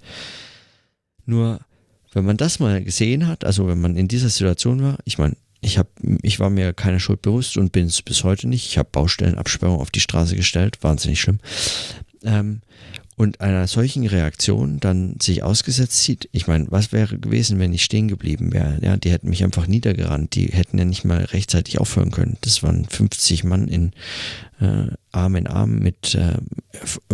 [1.26, 1.60] Nur,
[2.14, 5.36] wenn man das mal gesehen hat, also wenn man in dieser Situation war, ich meine,
[5.62, 5.88] ich, hab,
[6.22, 8.68] ich war mir keiner Schuld bewusst und bin es bis heute nicht.
[8.68, 11.40] Ich habe Baustellenabsperrung auf die Straße gestellt, wahnsinnig schlimm.
[12.24, 12.62] Ähm,
[13.18, 17.84] und einer solchen Reaktion dann sich ausgesetzt sieht, ich meine, was wäre gewesen, wenn ich
[17.84, 18.78] stehen geblieben wäre?
[18.82, 22.38] Ja, die hätten mich einfach niedergerannt, die hätten ja nicht mal rechtzeitig aufhören können.
[22.42, 23.94] Das waren 50 Mann in
[24.60, 26.38] äh, Arm in Arm mit äh,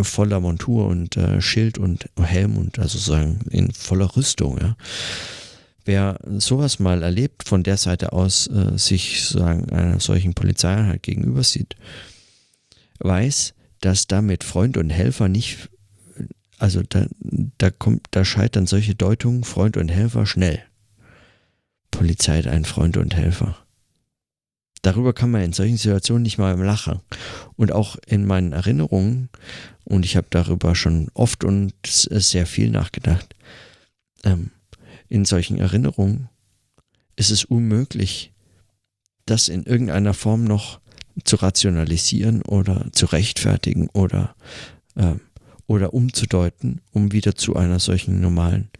[0.02, 4.76] voller Montur und äh, Schild und Helm und also sagen in voller Rüstung, ja.
[5.84, 11.42] Wer sowas mal erlebt, von der Seite aus äh, sich sagen einer solchen Polizeieinheit gegenüber
[11.42, 11.74] sieht,
[13.00, 15.70] weiß, dass damit Freund und Helfer nicht
[16.58, 17.06] also da,
[17.58, 20.62] da kommt, da scheitern solche Deutungen Freund und Helfer schnell.
[21.90, 23.56] Polizei hat einen Freund und Helfer.
[24.82, 27.00] Darüber kann man in solchen Situationen nicht mal lachen.
[27.56, 29.28] Und auch in meinen Erinnerungen,
[29.84, 33.34] und ich habe darüber schon oft und sehr viel nachgedacht,
[34.24, 34.50] ähm,
[35.08, 36.28] in solchen Erinnerungen
[37.16, 38.32] ist es unmöglich,
[39.26, 40.80] das in irgendeiner Form noch
[41.24, 44.34] zu rationalisieren oder zu rechtfertigen oder
[44.96, 45.20] ähm,
[45.66, 48.70] oder umzudeuten, um wieder zu einer solchen normalen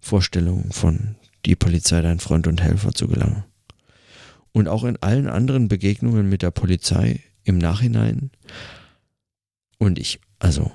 [0.00, 3.44] Vorstellung von die Polizei dein Freund und Helfer zu gelangen.
[4.52, 8.30] Und auch in allen anderen Begegnungen mit der Polizei im Nachhinein.
[9.78, 10.70] Und ich, also,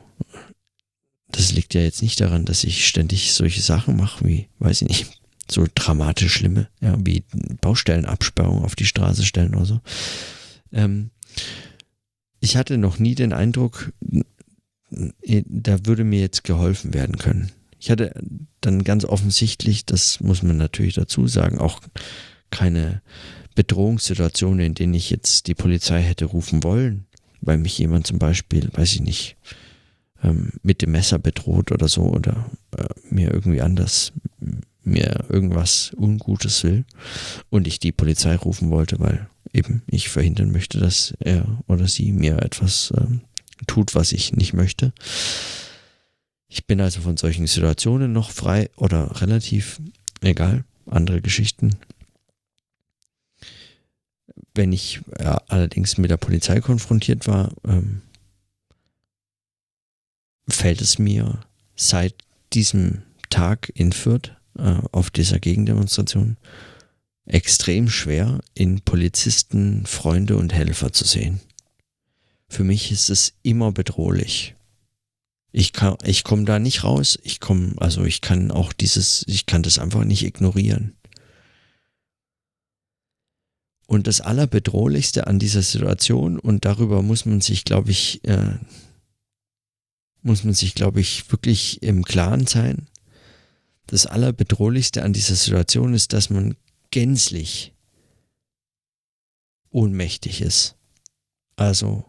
[1.30, 4.88] das liegt ja jetzt nicht daran, dass ich ständig solche Sachen mache, wie, weiß ich
[4.88, 7.24] nicht, so dramatisch schlimme, ja, wie
[7.62, 9.82] Baustellenabsperrung auf die Straße stellen oder so.
[10.72, 11.12] Ähm,
[12.40, 13.94] ich hatte noch nie den Eindruck,
[14.90, 17.52] da würde mir jetzt geholfen werden können.
[17.80, 18.14] Ich hatte
[18.62, 21.82] dann ganz offensichtlich, das muss man natürlich dazu sagen, auch
[22.50, 23.02] keine
[23.56, 27.06] Bedrohungssituationen, in denen ich jetzt die Polizei hätte rufen wollen,
[27.42, 29.38] weil mich jemand zum Beispiel, weiß ich nicht,
[30.24, 34.14] ähm, mit dem Messer bedroht oder so oder äh, mir irgendwie anders,
[34.84, 36.86] mir irgendwas Ungutes will
[37.50, 42.12] und ich die Polizei rufen wollte, weil eben ich verhindern möchte, dass er oder sie
[42.12, 43.22] mir etwas ähm,
[43.66, 44.94] tut, was ich nicht möchte.
[46.48, 49.82] Ich bin also von solchen Situationen noch frei oder relativ
[50.22, 51.78] egal, andere Geschichten.
[54.54, 58.02] Wenn ich ja, allerdings mit der Polizei konfrontiert war, ähm,
[60.50, 61.42] fällt es mir
[61.76, 62.16] seit
[62.54, 66.38] diesem Tag in Fürth äh, auf dieser Gegendemonstration
[67.26, 71.42] extrem schwer, in Polizisten Freunde und Helfer zu sehen.
[72.50, 74.56] Für mich ist es immer bedrohlich.
[75.52, 77.18] Ich kann, ich komme da nicht raus.
[77.24, 80.96] Ich komme, also ich kann auch dieses, ich kann das einfach nicht ignorieren.
[83.88, 88.58] Und das Allerbedrohlichste an dieser Situation, und darüber muss man sich, glaube ich, äh,
[90.22, 92.88] muss man sich, glaube ich, wirklich im Klaren sein.
[93.88, 96.58] Das Allerbedrohlichste an dieser Situation ist, dass man
[96.92, 97.74] gänzlich
[99.70, 100.76] ohnmächtig ist.
[101.56, 102.04] Also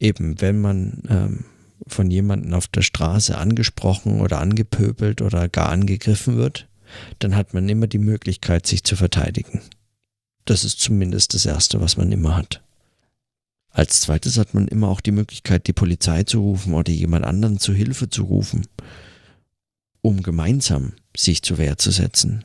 [0.00, 1.44] eben, wenn man ähm,
[1.86, 6.68] von jemandem auf der Straße angesprochen oder angepöbelt oder gar angegriffen wird,
[7.20, 9.60] dann hat man immer die Möglichkeit, sich zu verteidigen.
[10.44, 12.62] Das ist zumindest das Erste, was man immer hat.
[13.70, 17.60] Als zweites hat man immer auch die Möglichkeit, die Polizei zu rufen oder jemand anderen
[17.60, 18.66] zu Hilfe zu rufen,
[20.02, 22.44] um gemeinsam sich zur Wehr zu setzen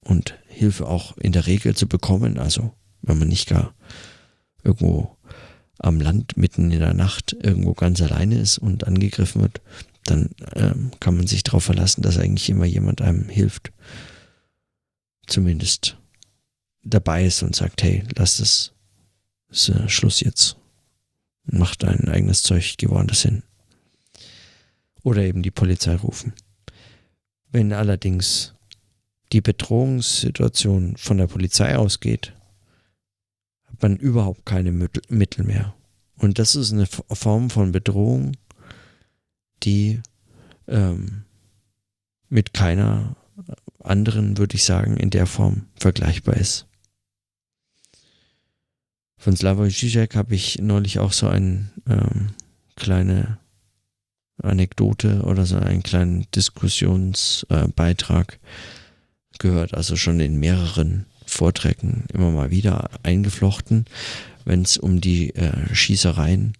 [0.00, 3.74] und Hilfe auch in der Regel zu bekommen, also wenn man nicht gar
[4.64, 5.15] irgendwo
[5.78, 9.60] am Land mitten in der Nacht irgendwo ganz alleine ist und angegriffen wird,
[10.04, 13.72] dann ähm, kann man sich darauf verlassen, dass eigentlich immer jemand einem hilft.
[15.26, 15.96] Zumindest
[16.82, 18.72] dabei ist und sagt, hey, lass das,
[19.48, 20.56] ist, äh, Schluss jetzt.
[21.44, 23.42] Mach dein eigenes Zeug, geh woanders hin.
[25.02, 26.32] Oder eben die Polizei rufen.
[27.50, 28.54] Wenn allerdings
[29.32, 32.32] die Bedrohungssituation von der Polizei ausgeht,
[33.76, 35.74] hat man überhaupt keine Mittel mehr.
[36.16, 38.32] Und das ist eine Form von Bedrohung,
[39.62, 40.00] die
[40.66, 41.24] ähm,
[42.30, 43.16] mit keiner
[43.80, 46.66] anderen, würde ich sagen, in der Form vergleichbar ist.
[49.18, 52.30] Von Slavoj Žižek habe ich neulich auch so eine ähm,
[52.76, 53.36] kleine
[54.42, 58.38] Anekdote oder so einen kleinen Diskussionsbeitrag äh,
[59.38, 63.84] gehört also schon in mehreren Vorträgen immer mal wieder eingeflochten,
[64.44, 66.54] wenn es um die äh, Schießereien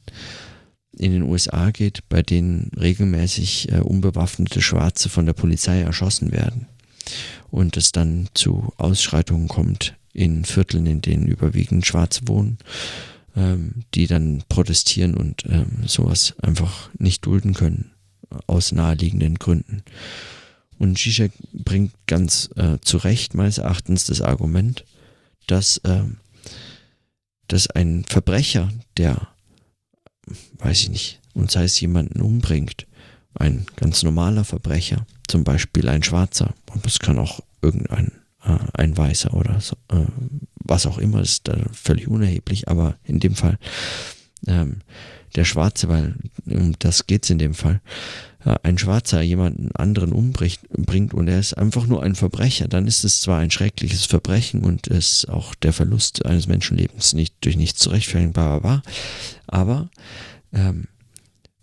[0.99, 6.67] in den USA geht, bei denen regelmäßig äh, unbewaffnete Schwarze von der Polizei erschossen werden
[7.51, 12.59] und es dann zu Ausschreitungen kommt in Vierteln, in denen überwiegend Schwarze wohnen,
[13.37, 17.93] ähm, die dann protestieren und ähm, sowas einfach nicht dulden können
[18.47, 19.83] aus naheliegenden Gründen.
[20.79, 24.85] Und Zizek bringt ganz äh, zu Recht meines Erachtens das Argument,
[25.47, 26.03] dass, äh,
[27.49, 29.29] dass ein Verbrecher, der,
[30.59, 32.87] weiß ich nicht, und sei es jemanden umbringt,
[33.35, 38.13] ein ganz normaler Verbrecher, zum Beispiel ein Schwarzer, aber es kann auch irgendein
[38.43, 40.07] äh, ein Weißer oder so, äh,
[40.55, 43.59] was auch immer, ist da völlig unerheblich, aber in dem Fall
[44.47, 44.81] ähm,
[45.35, 46.15] der Schwarze, weil
[46.47, 47.81] um das geht es in dem Fall,
[48.47, 53.21] ein Schwarzer jemanden anderen umbringt und er ist einfach nur ein Verbrecher, dann ist es
[53.21, 57.91] zwar ein schreckliches Verbrechen und ist auch der Verlust eines Menschenlebens nicht durch nichts zu
[57.91, 58.33] rechtfertigen,
[59.47, 59.91] aber
[60.53, 60.85] ähm,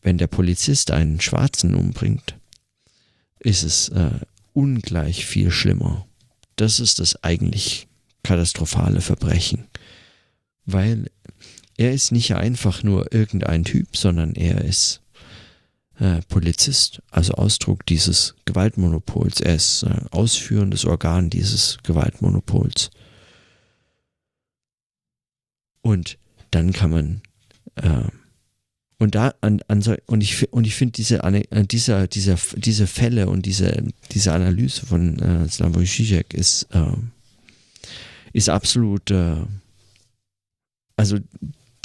[0.01, 2.35] wenn der Polizist einen Schwarzen umbringt,
[3.39, 4.19] ist es äh,
[4.51, 6.05] ungleich viel schlimmer.
[6.57, 7.87] Das ist das eigentlich
[8.23, 9.67] katastrophale Verbrechen,
[10.65, 11.09] weil
[11.77, 15.02] er ist nicht einfach nur irgendein Typ, sondern er ist
[16.03, 19.39] äh, Polizist, also Ausdruck dieses Gewaltmonopols.
[19.39, 22.91] Er ist äh, ausführendes Organ dieses Gewaltmonopols.
[25.81, 26.17] Und
[26.51, 27.21] dann kann man
[27.75, 28.09] äh,
[28.99, 33.27] und da an, an und ich und ich finde diese äh, dieser dieser diese Fälle
[33.27, 36.97] und diese diese Analyse von äh, Slavoj Žižek ist äh,
[38.33, 39.37] ist absolut äh,
[40.95, 41.17] also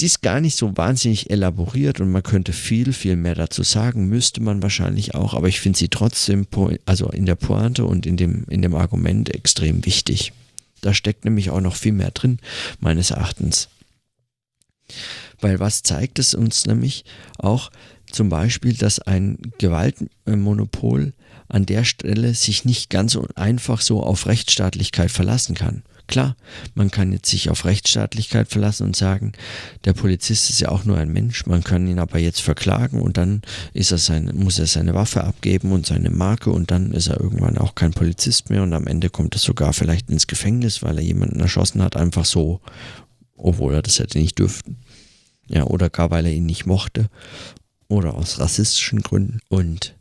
[0.01, 4.07] die ist gar nicht so wahnsinnig elaboriert und man könnte viel, viel mehr dazu sagen,
[4.09, 6.47] müsste man wahrscheinlich auch, aber ich finde sie trotzdem,
[6.87, 10.33] also in der Pointe und in dem, in dem Argument extrem wichtig.
[10.81, 12.39] Da steckt nämlich auch noch viel mehr drin,
[12.79, 13.69] meines Erachtens.
[15.41, 17.05] Weil was zeigt es uns nämlich
[17.39, 17.71] auch
[18.11, 21.13] zum Beispiel, dass ein Gewaltmonopol
[21.49, 25.83] an der Stelle sich nicht ganz einfach so auf Rechtsstaatlichkeit verlassen kann.
[26.09, 26.37] Klar,
[26.75, 29.33] man kann jetzt sich auf Rechtsstaatlichkeit verlassen und sagen,
[29.85, 33.19] der Polizist ist ja auch nur ein Mensch, man kann ihn aber jetzt verklagen und
[33.19, 33.43] dann
[33.75, 37.21] ist er sein, muss er seine Waffe abgeben und seine Marke und dann ist er
[37.21, 40.97] irgendwann auch kein Polizist mehr und am Ende kommt er sogar vielleicht ins Gefängnis, weil
[40.97, 42.63] er jemanden erschossen hat, einfach so,
[43.37, 44.79] obwohl er das hätte nicht dürften.
[45.47, 47.11] Ja, oder gar weil er ihn nicht mochte
[47.89, 49.41] oder aus rassistischen Gründen.
[49.49, 49.98] Und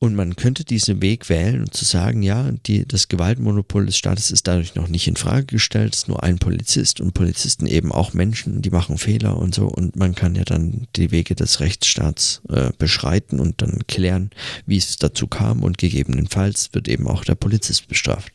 [0.00, 4.30] und man könnte diesen Weg wählen und zu sagen, ja, die, das Gewaltmonopol des Staates
[4.30, 7.90] ist dadurch noch nicht in Frage gestellt, es ist nur ein Polizist und Polizisten eben
[7.90, 9.66] auch Menschen, die machen Fehler und so.
[9.66, 14.30] Und man kann ja dann die Wege des Rechtsstaats äh, beschreiten und dann klären,
[14.66, 15.64] wie es dazu kam.
[15.64, 18.32] Und gegebenenfalls wird eben auch der Polizist bestraft.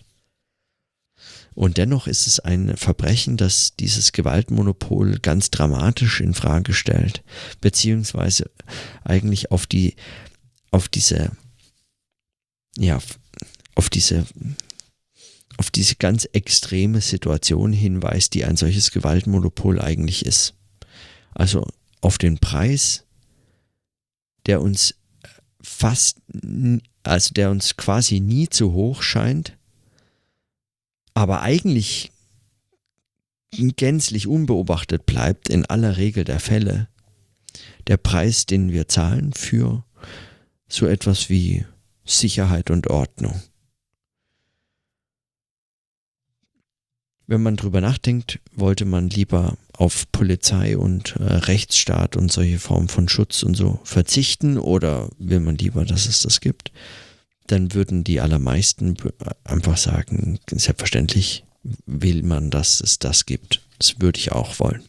[1.56, 7.24] Und dennoch ist es ein Verbrechen, das dieses Gewaltmonopol ganz dramatisch in Frage stellt,
[7.62, 8.50] beziehungsweise
[9.06, 9.96] eigentlich auf die,
[10.72, 11.32] auf diese
[12.78, 13.00] ja,
[13.76, 14.26] auf diese,
[15.58, 20.56] auf diese ganz extreme Situation hinweist, die ein solches Gewaltmonopol eigentlich ist.
[21.34, 21.68] Also
[22.02, 23.06] auf den Preis,
[24.46, 24.96] der uns
[25.62, 26.18] fast,
[27.04, 29.58] also der uns quasi nie zu hoch scheint,
[31.14, 32.12] aber eigentlich
[33.52, 36.88] gänzlich unbeobachtet bleibt in aller Regel der Fälle.
[37.88, 39.86] Der Preis, den wir zahlen für
[40.68, 41.66] so etwas wie
[42.06, 43.42] Sicherheit und Ordnung.
[47.26, 52.90] Wenn man drüber nachdenkt, wollte man lieber auf Polizei und äh, Rechtsstaat und solche Formen
[52.90, 56.72] von Schutz und so verzichten oder will man lieber, dass es das gibt,
[57.48, 58.98] dann würden die allermeisten
[59.44, 61.46] einfach sagen, selbstverständlich
[61.86, 63.62] will man, dass es das gibt.
[63.80, 64.84] Das würde ich auch wollen.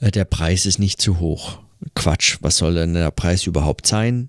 [0.00, 1.60] Äh, der Preis ist nicht zu hoch.
[1.94, 4.28] Quatsch, was soll denn der Preis überhaupt sein?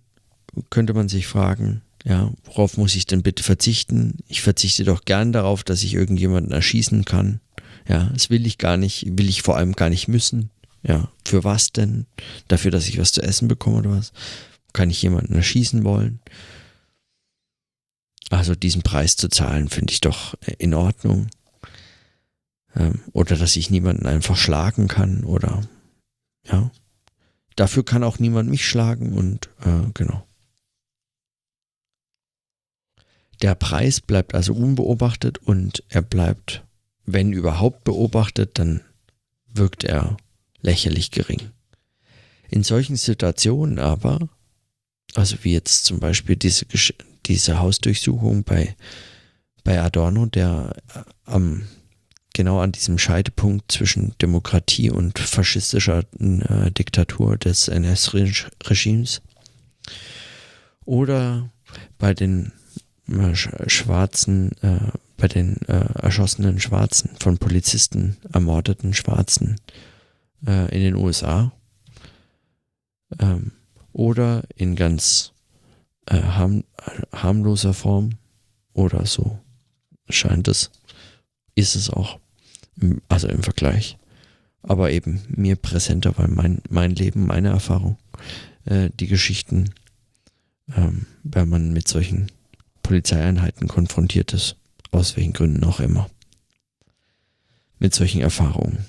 [0.69, 1.81] Könnte man sich fragen.
[2.03, 4.17] Ja, worauf muss ich denn bitte verzichten?
[4.27, 7.39] Ich verzichte doch gern darauf, dass ich irgendjemanden erschießen kann.
[7.87, 10.49] Ja, das will ich gar nicht, will ich vor allem gar nicht müssen.
[10.83, 12.05] Ja, für was denn?
[12.49, 14.11] Dafür, dass ich was zu essen bekomme oder was?
[14.73, 16.19] Kann ich jemanden erschießen wollen?
[18.29, 21.27] Also diesen Preis zu zahlen, finde ich doch in Ordnung.
[22.75, 25.61] Ähm, oder dass ich niemanden einfach schlagen kann oder
[26.45, 26.71] ja,
[27.55, 30.25] Dafür kann auch niemand mich schlagen und äh, genau.
[33.41, 36.63] Der Preis bleibt also unbeobachtet und er bleibt,
[37.05, 38.81] wenn überhaupt beobachtet, dann
[39.47, 40.17] wirkt er
[40.61, 41.51] lächerlich gering.
[42.49, 44.29] In solchen Situationen aber
[45.15, 46.65] Also wie jetzt zum Beispiel diese,
[47.25, 48.75] diese Hausdurchsuchung bei,
[49.63, 51.67] bei Adorno, der äh, am
[52.33, 59.21] genau an diesem Scheidepunkt zwischen Demokratie und faschistischer äh, Diktatur des NS-Regimes.
[60.85, 61.49] Oder
[61.97, 62.51] bei den
[63.07, 69.59] äh, schwarzen, äh, bei den äh, erschossenen Schwarzen, von Polizisten ermordeten Schwarzen
[70.45, 71.51] äh, in den USA.
[73.19, 73.51] Ähm,
[73.93, 75.33] oder in ganz
[76.07, 76.63] äh, harm,
[77.13, 78.17] harmloser Form
[78.73, 79.39] oder so
[80.09, 80.71] scheint es,
[81.55, 82.19] ist es auch
[83.09, 83.97] also im Vergleich.
[84.61, 87.97] Aber eben mir präsenter, weil mein, mein Leben, meine Erfahrung,
[88.65, 89.73] äh, die Geschichten,
[90.75, 92.31] ähm, wenn man mit solchen
[92.81, 94.55] Polizeieinheiten konfrontiert ist,
[94.91, 96.09] aus welchen Gründen auch immer.
[97.79, 98.85] Mit solchen Erfahrungen.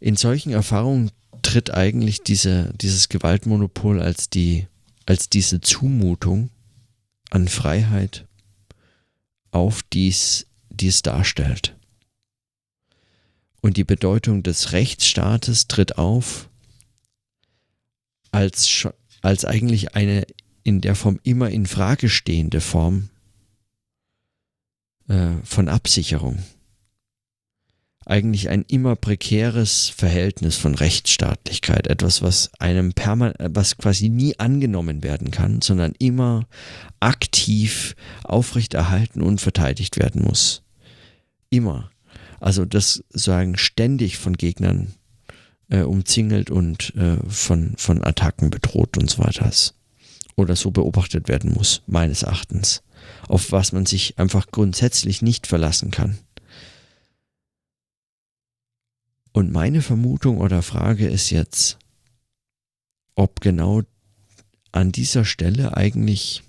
[0.00, 1.10] In solchen Erfahrungen
[1.42, 4.66] tritt eigentlich diese, dieses Gewaltmonopol als die,
[5.06, 6.50] als diese Zumutung
[7.30, 8.26] an Freiheit
[9.50, 11.77] auf, dies, die es darstellt.
[13.60, 16.48] Und die Bedeutung des Rechtsstaates tritt auf
[18.30, 18.88] als,
[19.22, 20.26] als eigentlich eine
[20.62, 23.08] in der Form immer in Frage stehende Form
[25.08, 26.38] äh, von Absicherung.
[28.04, 35.02] Eigentlich ein immer prekäres Verhältnis von Rechtsstaatlichkeit, etwas, was einem permanent, was quasi nie angenommen
[35.02, 36.46] werden kann, sondern immer
[37.00, 40.62] aktiv aufrechterhalten und verteidigt werden muss.
[41.50, 41.90] Immer.
[42.40, 44.94] Also das sagen ständig von Gegnern
[45.68, 49.74] äh, umzingelt und äh, von, von Attacken bedroht und so weiter ist.
[50.36, 52.82] Oder so beobachtet werden muss, meines Erachtens.
[53.26, 56.18] Auf was man sich einfach grundsätzlich nicht verlassen kann.
[59.32, 61.78] Und meine Vermutung oder Frage ist jetzt,
[63.14, 63.82] ob genau
[64.72, 66.42] an dieser Stelle eigentlich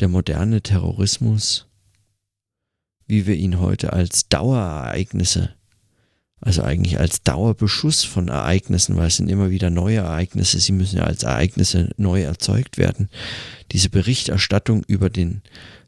[0.00, 1.67] der moderne Terrorismus
[3.08, 5.54] wie wir ihn heute als Dauerereignisse,
[6.40, 10.98] also eigentlich als Dauerbeschuss von Ereignissen, weil es sind immer wieder neue Ereignisse, sie müssen
[10.98, 13.08] ja als Ereignisse neu erzeugt werden.
[13.72, 15.42] Diese Berichterstattung über den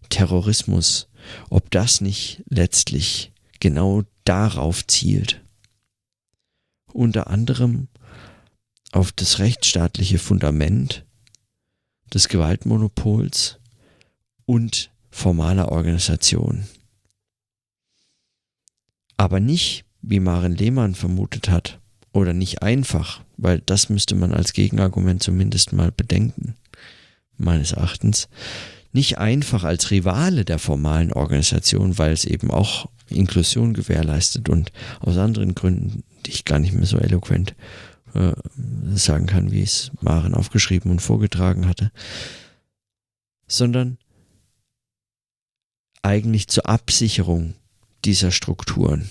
[0.08, 1.08] Terrorismus,
[1.50, 5.42] ob das nicht letztlich genau darauf zielt.
[6.92, 7.88] Unter anderem
[8.92, 11.04] auf das rechtsstaatliche Fundament
[12.12, 13.60] des Gewaltmonopols
[14.46, 16.64] und formaler Organisation
[19.20, 21.78] aber nicht, wie Maren Lehmann vermutet hat,
[22.14, 26.56] oder nicht einfach, weil das müsste man als Gegenargument zumindest mal bedenken,
[27.36, 28.30] meines Erachtens,
[28.92, 35.18] nicht einfach als Rivale der formalen Organisation, weil es eben auch Inklusion gewährleistet und aus
[35.18, 37.54] anderen Gründen, die ich gar nicht mehr so eloquent
[38.14, 38.32] äh,
[38.94, 41.92] sagen kann, wie es Maren aufgeschrieben und vorgetragen hatte,
[43.46, 43.98] sondern
[46.00, 47.52] eigentlich zur Absicherung
[48.05, 49.09] dieser Strukturen,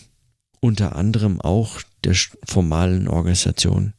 [0.59, 2.15] unter anderem auch der
[2.45, 3.93] formalen Organisation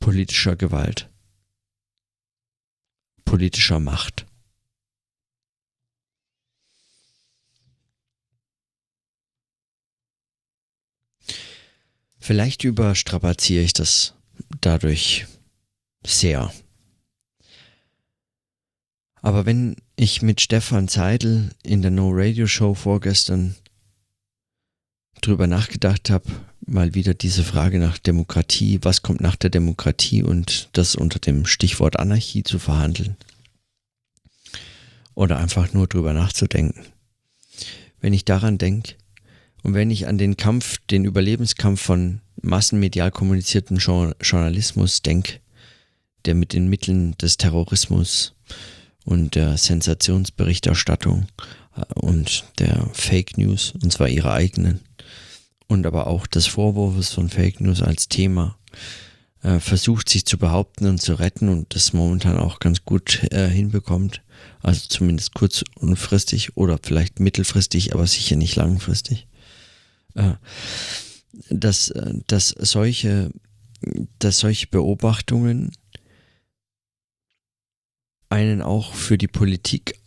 [0.00, 1.10] politischer Gewalt,
[3.24, 4.26] politischer Macht.
[12.20, 14.14] Vielleicht überstrapaziere ich das
[14.60, 15.26] dadurch
[16.04, 16.52] sehr.
[19.22, 23.56] Aber wenn ich mit Stefan Zeidel in der No Radio Show vorgestern
[25.18, 26.24] drüber nachgedacht habe,
[26.66, 31.46] mal wieder diese Frage nach Demokratie, was kommt nach der Demokratie und das unter dem
[31.46, 33.16] Stichwort Anarchie zu verhandeln.
[35.14, 36.86] Oder einfach nur drüber nachzudenken.
[38.00, 38.94] Wenn ich daran denke
[39.62, 45.40] und wenn ich an den Kampf, den Überlebenskampf von massenmedial kommunizierten Journalismus denke,
[46.24, 48.34] der mit den Mitteln des Terrorismus
[49.04, 51.26] und der Sensationsberichterstattung
[51.76, 54.80] äh, und der Fake News, und zwar ihre eigenen,
[55.68, 58.58] und aber auch des Vorwurfs von Fake News als Thema
[59.42, 63.48] äh, versucht sich zu behaupten und zu retten und das momentan auch ganz gut äh,
[63.48, 64.22] hinbekommt.
[64.60, 69.28] Also zumindest kurz- und fristig oder vielleicht mittelfristig, aber sicher nicht langfristig.
[70.14, 70.34] Äh,
[71.50, 73.30] dass, äh, dass, solche,
[74.18, 75.72] dass solche Beobachtungen
[78.30, 80.00] einen auch für die Politik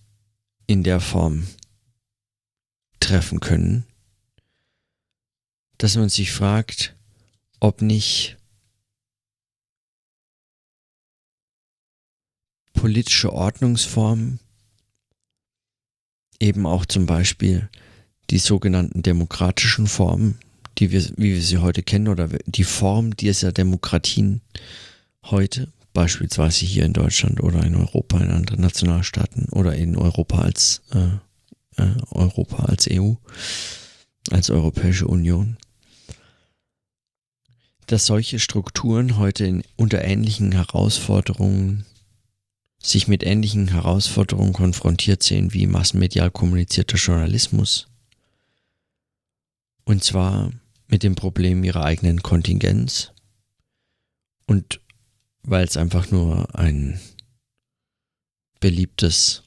[0.67, 1.47] in der Form
[2.99, 3.85] treffen können,
[5.81, 6.95] dass man sich fragt,
[7.59, 8.37] ob nicht
[12.73, 14.39] politische Ordnungsformen,
[16.39, 17.67] eben auch zum Beispiel
[18.29, 20.37] die sogenannten demokratischen Formen,
[20.77, 24.41] die wir, wie wir sie heute kennen, oder die Form dieser Demokratien
[25.25, 30.83] heute, beispielsweise hier in Deutschland oder in Europa, in anderen Nationalstaaten oder in Europa als
[30.93, 33.13] äh, äh, Europa als EU,
[34.29, 35.57] als Europäische Union,
[37.91, 41.85] dass solche Strukturen heute in, unter ähnlichen Herausforderungen
[42.81, 47.87] sich mit ähnlichen Herausforderungen konfrontiert sehen wie massenmedial kommunizierter Journalismus.
[49.83, 50.51] Und zwar
[50.87, 53.11] mit dem Problem ihrer eigenen Kontingenz
[54.47, 54.79] und
[55.43, 56.99] weil es einfach nur ein
[58.61, 59.43] beliebtes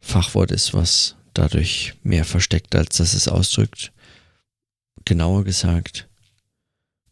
[0.00, 3.92] Fachwort ist, was dadurch mehr versteckt, als dass es ausdrückt.
[5.06, 6.08] Genauer gesagt,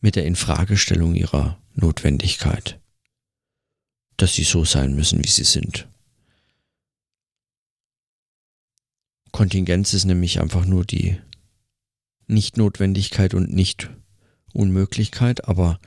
[0.01, 2.81] mit der Infragestellung ihrer Notwendigkeit,
[4.17, 5.89] dass sie so sein müssen, wie sie sind.
[9.33, 11.19] Kontingenz ist nämlich einfach nur die
[12.27, 15.81] Nicht-Notwendigkeit und Nicht-Unmöglichkeit, aber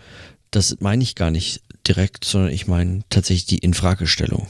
[0.51, 4.47] das meine ich gar nicht direkt, sondern ich meine tatsächlich die Infragestellung.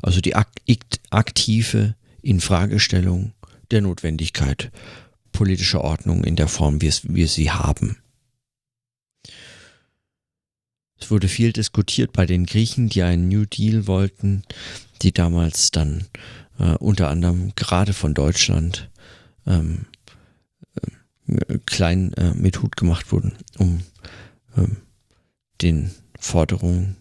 [0.00, 3.32] Also die aktive Infragestellung
[3.70, 4.70] der Notwendigkeit
[5.32, 7.96] politischer Ordnung in der Form, wie wir sie haben.
[11.02, 14.44] Es wurde viel diskutiert bei den Griechen, die einen New Deal wollten,
[15.02, 16.06] die damals dann
[16.60, 18.88] äh, unter anderem gerade von Deutschland
[19.44, 19.86] ähm,
[21.26, 23.82] äh, klein äh, mit Hut gemacht wurden, um
[24.56, 24.76] ähm,
[25.60, 25.90] den
[26.20, 26.94] Forderungen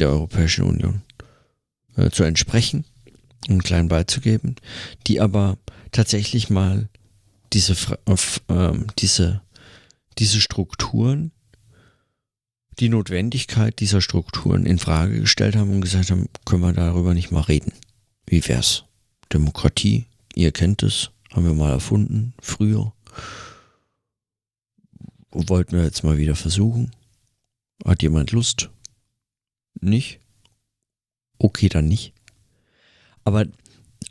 [0.00, 1.02] der Europäischen Union
[1.96, 2.84] äh, zu entsprechen
[3.48, 4.56] und klein beizugeben,
[5.06, 5.58] die aber
[5.92, 6.88] tatsächlich mal
[7.52, 7.76] diese,
[8.48, 9.42] äh, diese,
[10.18, 11.30] diese Strukturen,
[12.80, 17.30] die Notwendigkeit dieser Strukturen in Frage gestellt haben und gesagt haben, können wir darüber nicht
[17.30, 17.72] mal reden.
[18.26, 18.84] Wie wär's?
[19.32, 22.92] Demokratie, ihr kennt es, haben wir mal erfunden, früher.
[25.30, 26.92] Wollten wir jetzt mal wieder versuchen.
[27.84, 28.70] Hat jemand Lust?
[29.80, 30.20] Nicht?
[31.38, 32.12] Okay, dann nicht.
[33.24, 33.46] Aber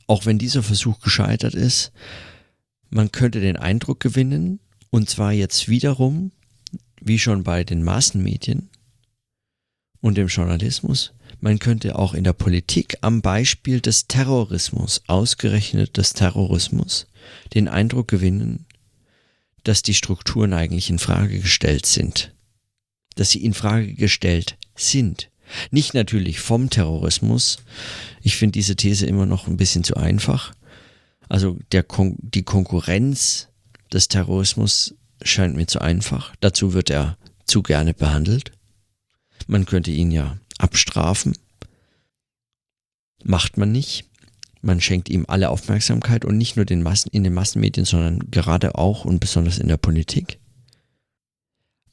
[0.08, 1.92] auch wenn dieser Versuch gescheitert ist,
[2.90, 4.60] man könnte den Eindruck gewinnen,
[4.90, 6.32] und zwar jetzt wiederum,
[7.04, 8.70] wie schon bei den Massenmedien
[10.02, 16.14] und dem Journalismus, man könnte auch in der Politik am Beispiel des Terrorismus, ausgerechnet des
[16.14, 17.08] Terrorismus,
[17.54, 18.66] den Eindruck gewinnen,
[19.64, 22.34] dass die Strukturen eigentlich in Frage gestellt sind
[23.16, 25.30] dass sie in Frage gestellt sind.
[25.72, 27.58] Nicht natürlich vom Terrorismus.
[28.22, 30.54] Ich finde diese These immer noch ein bisschen zu einfach.
[31.30, 33.50] Also der Kon die Konkurrenz
[33.92, 36.36] des Terrorismus scheint mir zu einfach.
[36.40, 38.52] Dazu wird er zu gerne behandelt.
[39.48, 41.38] Man könnte ihn ja abstrafen.
[43.24, 44.06] Macht man nicht.
[44.62, 48.76] Man schenkt ihm alle Aufmerksamkeit und nicht nur den Massen, in den Massenmedien, sondern gerade
[48.76, 50.40] auch und besonders in der Politik.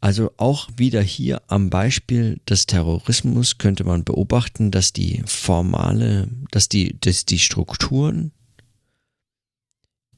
[0.01, 6.69] Also auch wieder hier am Beispiel des Terrorismus könnte man beobachten, dass die formale, dass
[6.69, 8.33] die, dass die Strukturen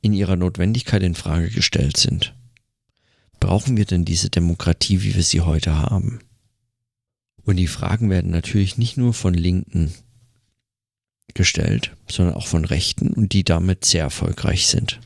[0.03, 2.35] in ihrer Notwendigkeit in Frage gestellt sind.
[3.43, 6.21] Brauchen wir denn diese Demokratie, wie wir sie heute haben?
[7.43, 9.93] Und die Fragen werden natürlich nicht nur von Linken
[11.35, 15.01] gestellt, sondern auch von Rechten und die damit sehr erfolgreich sind.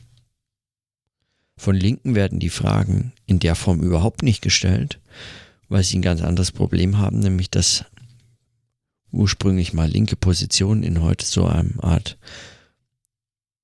[1.57, 4.99] Von Linken werden die Fragen in der Form überhaupt nicht gestellt,
[5.67, 7.85] weil sie ein ganz anderes Problem haben, nämlich dass
[9.11, 12.19] ursprünglich mal linke Positionen in heute so einer Art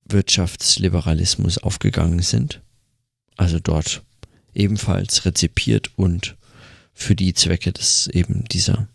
[0.04, 2.60] Wirtschaftsliberalismus aufgegangen sind.
[3.36, 4.02] Also dort
[4.54, 6.36] ebenfalls rezipiert und
[6.92, 8.88] für die Zwecke des eben dieser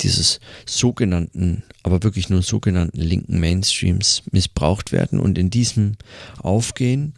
[0.00, 5.96] dieses sogenannten, aber wirklich nur sogenannten linken Mainstreams missbraucht werden und in diesem
[6.38, 7.14] Aufgehen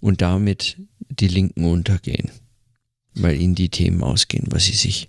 [0.00, 0.76] und damit
[1.08, 2.30] die Linken untergehen,
[3.14, 5.08] weil ihnen die Themen ausgehen, was sie sich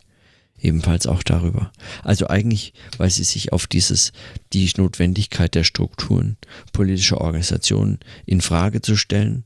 [0.60, 1.72] ebenfalls auch darüber.
[2.04, 4.12] Also eigentlich, weil sie sich auf dieses,
[4.54, 6.38] die Notwendigkeit der Strukturen
[6.74, 9.44] politischer Organisationen in Frage zu stellen,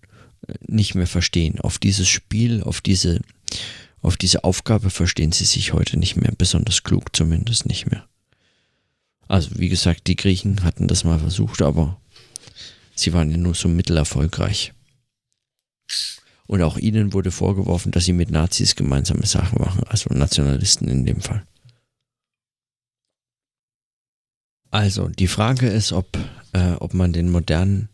[0.67, 1.59] nicht mehr verstehen.
[1.59, 3.21] Auf dieses Spiel, auf diese,
[4.01, 8.07] auf diese Aufgabe verstehen sie sich heute nicht mehr, besonders klug zumindest nicht mehr.
[9.27, 11.99] Also wie gesagt, die Griechen hatten das mal versucht, aber
[12.95, 14.73] sie waren ja nur so mittelerfolgreich.
[16.47, 21.05] Und auch ihnen wurde vorgeworfen, dass sie mit Nazis gemeinsame Sachen machen, also Nationalisten in
[21.05, 21.45] dem Fall.
[24.69, 26.17] Also, die Frage ist, ob,
[26.53, 27.89] äh, ob man den modernen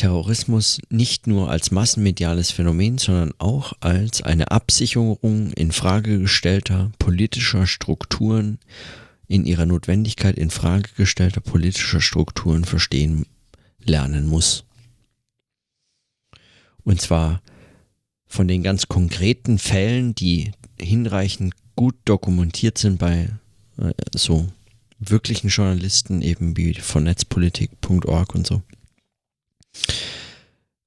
[0.00, 7.66] Terrorismus nicht nur als massenmediales Phänomen, sondern auch als eine Absicherung in Frage gestellter politischer
[7.66, 8.58] Strukturen,
[9.28, 13.26] in ihrer Notwendigkeit in Frage gestellter politischer Strukturen verstehen
[13.84, 14.64] lernen muss.
[16.82, 17.42] Und zwar
[18.26, 23.28] von den ganz konkreten Fällen, die hinreichend gut dokumentiert sind bei
[23.76, 24.48] äh, so
[24.98, 28.62] wirklichen Journalisten, eben wie von netzpolitik.org und so.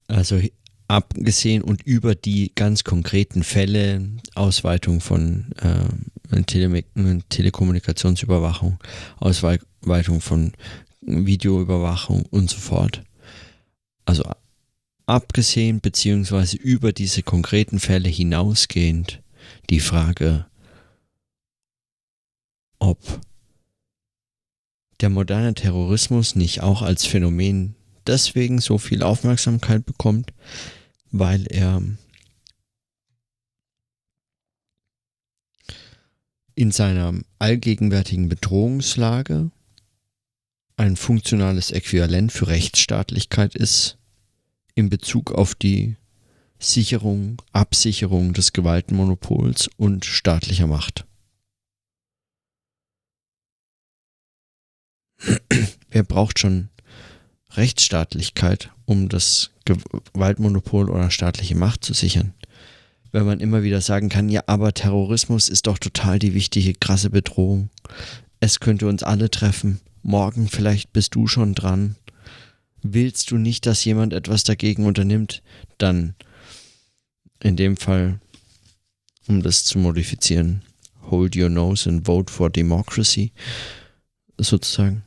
[0.08, 0.40] Also
[0.88, 6.84] abgesehen und über die ganz konkreten Fälle, Ausweitung von äh, Tele
[7.30, 8.80] Telekommunikationsüberwachung,
[9.20, 10.54] Ausweitung von
[11.02, 13.04] Videoüberwachung und so fort.
[14.06, 14.24] Also
[15.06, 19.22] abgesehen beziehungsweise über diese konkreten Fälle hinausgehend
[19.70, 20.46] die Frage,
[22.80, 23.00] ob
[25.02, 27.76] der moderne Terrorismus nicht auch als Phänomen
[28.08, 30.34] deswegen so viel Aufmerksamkeit bekommt,
[31.12, 31.82] weil er
[36.56, 39.52] in seiner allgegenwärtigen Bedrohungslage
[40.78, 43.98] ein funktionales Äquivalent für Rechtsstaatlichkeit ist
[44.76, 45.98] in Bezug auf die
[46.60, 51.06] Sicherung, Absicherung des Gewaltmonopols und staatlicher Macht.
[55.90, 56.70] Wer braucht schon
[57.56, 62.34] Rechtsstaatlichkeit, um das Gewaltmonopol oder staatliche Macht zu sichern?
[63.12, 67.12] Wenn man immer wieder sagen kann, ja, aber Terrorismus ist doch total die wichtige, krasse
[67.12, 67.70] Bedrohung.
[68.40, 69.80] Es könnte uns alle treffen.
[70.02, 71.96] Morgen vielleicht bist du schon dran.
[72.82, 75.44] Willst du nicht, dass jemand etwas dagegen unternimmt?
[75.78, 76.16] Dann
[77.42, 78.20] in dem Fall,
[79.28, 80.64] um das zu modifizieren,
[81.10, 83.32] hold your nose and vote for democracy,
[84.38, 85.04] sozusagen.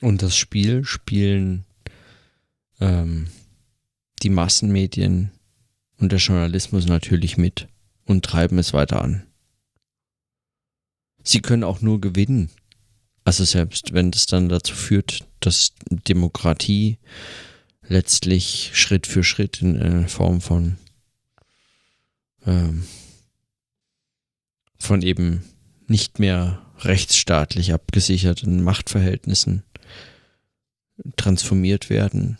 [0.00, 1.64] Und das Spiel spielen
[2.80, 3.28] ähm,
[4.22, 5.30] die Massenmedien
[5.98, 7.68] und der Journalismus natürlich mit
[8.04, 9.26] und treiben es weiter an.
[11.22, 12.50] Sie können auch nur gewinnen.
[13.24, 16.98] Also selbst wenn das dann dazu führt, dass Demokratie
[17.88, 20.76] letztlich Schritt für Schritt in, in Form von
[22.46, 22.84] ähm,
[24.78, 25.44] von eben
[25.86, 29.62] nicht mehr rechtsstaatlich abgesicherten Machtverhältnissen
[31.16, 32.38] transformiert werden.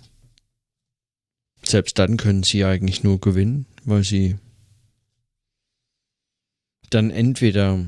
[1.63, 4.37] Selbst dann können sie eigentlich nur gewinnen, weil sie
[6.91, 7.85] dann entweder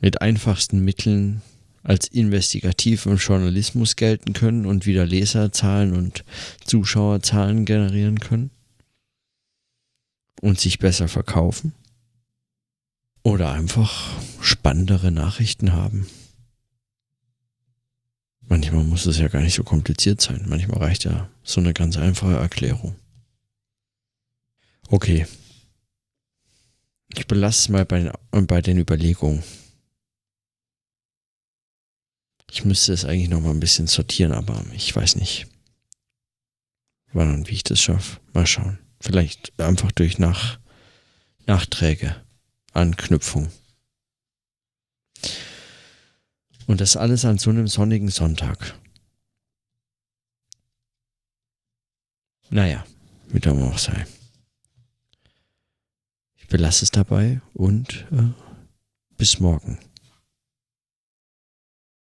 [0.00, 1.42] mit einfachsten Mitteln
[1.82, 6.24] als investigativen Journalismus gelten können und wieder Leserzahlen und
[6.64, 8.50] Zuschauerzahlen generieren können
[10.40, 11.74] und sich besser verkaufen
[13.22, 14.10] oder einfach
[14.40, 16.06] spannendere Nachrichten haben.
[18.48, 20.44] Manchmal muss es ja gar nicht so kompliziert sein.
[20.46, 22.94] Manchmal reicht ja so eine ganz einfache Erklärung.
[24.88, 25.26] Okay.
[27.08, 29.42] Ich belasse es mal bei, bei den Überlegungen.
[32.50, 35.46] Ich müsste es eigentlich noch mal ein bisschen sortieren, aber ich weiß nicht,
[37.12, 38.20] wann und wie ich das schaffe.
[38.32, 38.78] Mal schauen.
[39.00, 40.58] Vielleicht einfach durch Nach
[41.46, 42.16] Nachträge,
[42.72, 43.50] Anknüpfung.
[46.66, 48.74] Und das alles an so einem sonnigen Sonntag.
[52.50, 52.84] Naja,
[53.28, 54.06] wie dem auch sei.
[56.36, 58.30] Ich belasse es dabei und äh,
[59.16, 59.78] bis morgen.